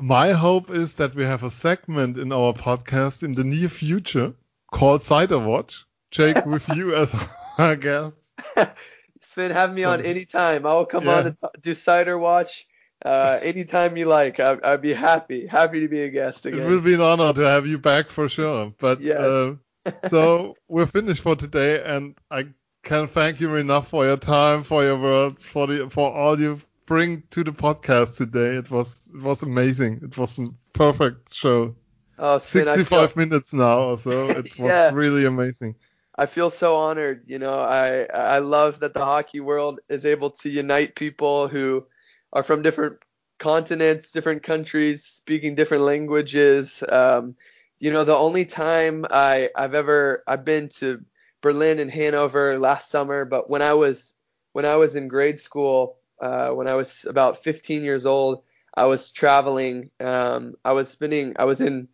[0.01, 4.33] my hope is that we have a segment in our podcast in the near future
[4.73, 5.85] called Seider Watch.
[6.11, 7.15] Jake, with you as
[7.59, 8.15] our guest.
[9.21, 10.67] Sven, have me on anytime.
[10.67, 11.15] I will come yeah.
[11.15, 12.67] on and do Seider Watch
[13.05, 14.41] uh, anytime you like.
[14.41, 16.61] I, would be happy, happy to be a guest again.
[16.61, 18.73] It will be an honor to have you back for sure.
[18.79, 19.19] But yes.
[19.19, 19.55] uh,
[20.09, 22.49] so we're finished for today, and I
[22.83, 26.61] can't thank you enough for your time, for your words, for the for all you
[26.91, 28.57] bring to the podcast today.
[28.57, 30.01] It was it was amazing.
[30.03, 31.77] It was a perfect show.
[32.19, 33.25] Oh, Sven, 65 feel...
[33.25, 34.91] minutes now, so it was yeah.
[34.93, 35.77] really amazing.
[36.19, 37.23] I feel so honored.
[37.27, 41.87] You know, I I love that the hockey world is able to unite people who
[42.33, 42.97] are from different
[43.39, 46.83] continents, different countries, speaking different languages.
[46.89, 47.37] Um,
[47.79, 51.05] you know, the only time I I've ever I've been to
[51.41, 54.17] Berlin and Hanover last summer, but when I was
[54.55, 58.43] when I was in grade school, uh, when I was about 15 years old,
[58.75, 59.91] I was traveling.
[59.99, 61.35] Um, I was spending.
[61.39, 61.89] I was in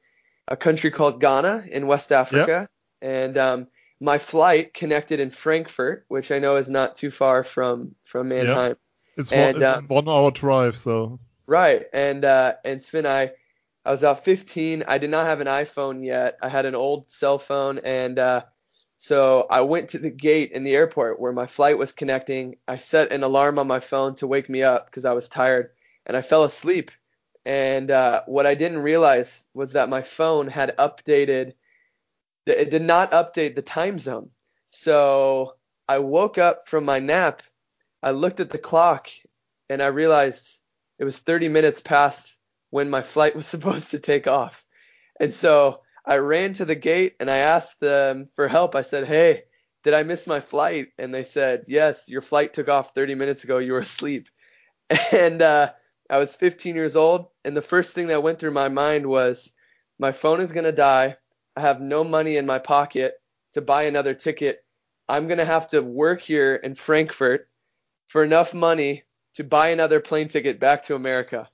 [0.48, 2.68] a country called Ghana in West Africa,
[3.02, 3.10] yep.
[3.10, 3.66] and um,
[4.00, 8.68] my flight connected in Frankfurt, which I know is not too far from from Mannheim.
[8.68, 8.78] Yep.
[9.16, 11.18] It's, and, one, it's um, one hour drive, so.
[11.46, 13.32] Right, and uh, and Sven, I
[13.84, 14.84] I was about 15.
[14.88, 16.36] I did not have an iPhone yet.
[16.42, 18.42] I had an old cell phone, and uh,
[18.96, 22.56] so I went to the gate in the airport where my flight was connecting.
[22.66, 25.70] I set an alarm on my phone to wake me up because I was tired,
[26.06, 26.90] and I fell asleep.
[27.44, 31.54] And uh, what I didn't realize was that my phone had updated.
[32.46, 34.30] It did not update the time zone.
[34.70, 35.54] So
[35.88, 37.42] I woke up from my nap
[38.06, 39.08] I looked at the clock
[39.68, 40.60] and I realized
[40.98, 42.38] it was 30 minutes past
[42.70, 44.64] when my flight was supposed to take off.
[45.18, 48.74] And so I ran to the gate and I asked them for help.
[48.74, 49.44] I said, Hey,
[49.82, 50.88] did I miss my flight?
[50.98, 53.58] And they said, Yes, your flight took off 30 minutes ago.
[53.58, 54.28] You were asleep.
[55.12, 55.72] And uh,
[56.08, 57.26] I was 15 years old.
[57.44, 59.52] And the first thing that went through my mind was,
[59.98, 61.16] My phone is going to die.
[61.56, 63.14] I have no money in my pocket
[63.54, 64.64] to buy another ticket.
[65.08, 67.48] I'm going to have to work here in Frankfurt
[68.08, 69.04] for enough money
[69.34, 71.48] to buy another plane ticket back to America.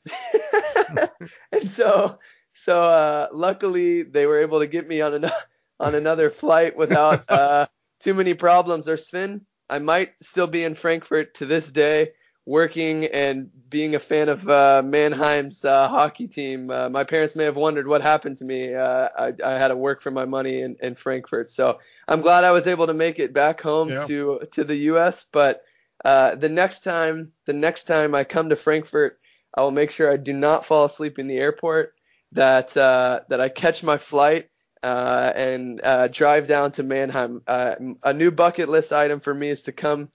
[1.53, 2.19] and so,
[2.55, 5.31] so uh, luckily they were able to get me on an,
[5.81, 7.67] on another flight without uh,
[8.01, 8.89] too many problems.
[8.89, 12.13] Or Sven, I might still be in Frankfurt to this day,
[12.45, 16.71] working and being a fan of uh, Mannheim's uh, hockey team.
[16.71, 18.75] Uh, my parents may have wondered what happened to me.
[18.75, 21.79] Uh, I, I, had to work for my money in, in, Frankfurt, so
[22.09, 24.07] I'm glad I was able to make it back home yeah.
[24.07, 25.25] to to the U.S.
[25.31, 25.63] But
[26.05, 29.21] uh, the next time, the next time I come to Frankfurt,
[29.55, 31.95] I will make sure I do not fall asleep in the airport.
[32.33, 34.49] That uh, that I catch my flight
[34.83, 37.43] uh, and uh, drive down to Mannheim.
[37.47, 40.11] Uh, a new bucket list item for me is to come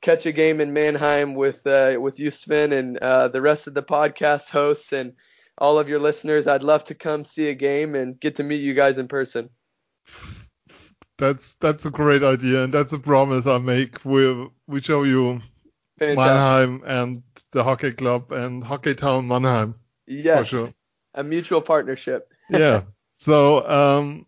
[0.00, 3.74] catch a game in Mannheim with uh, with you, Sven, and uh, the rest of
[3.74, 5.14] the podcast hosts and
[5.58, 6.46] all of your listeners.
[6.46, 9.50] I'd love to come see a game and get to meet you guys in person.
[11.18, 14.04] That's that's a great idea, and that's a promise I make.
[14.04, 15.40] We we show you
[15.98, 16.16] Fantastic.
[16.16, 17.22] Mannheim and
[17.52, 19.76] the hockey club and Hockey Town Mannheim.
[20.06, 20.72] Yes, for sure.
[21.16, 22.32] A mutual partnership.
[22.50, 22.82] yeah.
[23.18, 24.26] So um,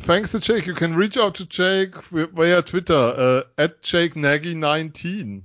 [0.00, 0.66] thanks to Jake.
[0.66, 5.44] You can reach out to Jake via Twitter uh, at Jake Nagy 19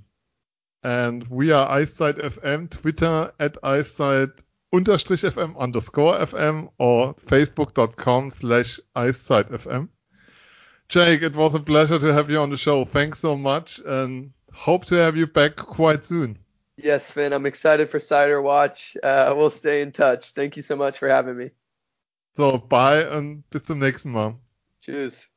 [0.86, 9.50] and we are Eiszeit FM, Twitter at understrich FM underscore FM or facebook.com slash Eiszeit
[9.50, 9.90] FM.
[10.88, 12.86] Jake, it was a pleasure to have you on the show.
[12.86, 16.38] Thanks so much and hope to have you back quite soon.
[16.78, 18.98] Yes, Finn, I'm excited for Seider Watch.
[19.02, 20.32] Uh, we'll stay in touch.
[20.32, 21.52] Thank you so much for having me.
[22.34, 24.38] So, bye und bis zum nächsten Mal.
[24.82, 25.30] Tschüss.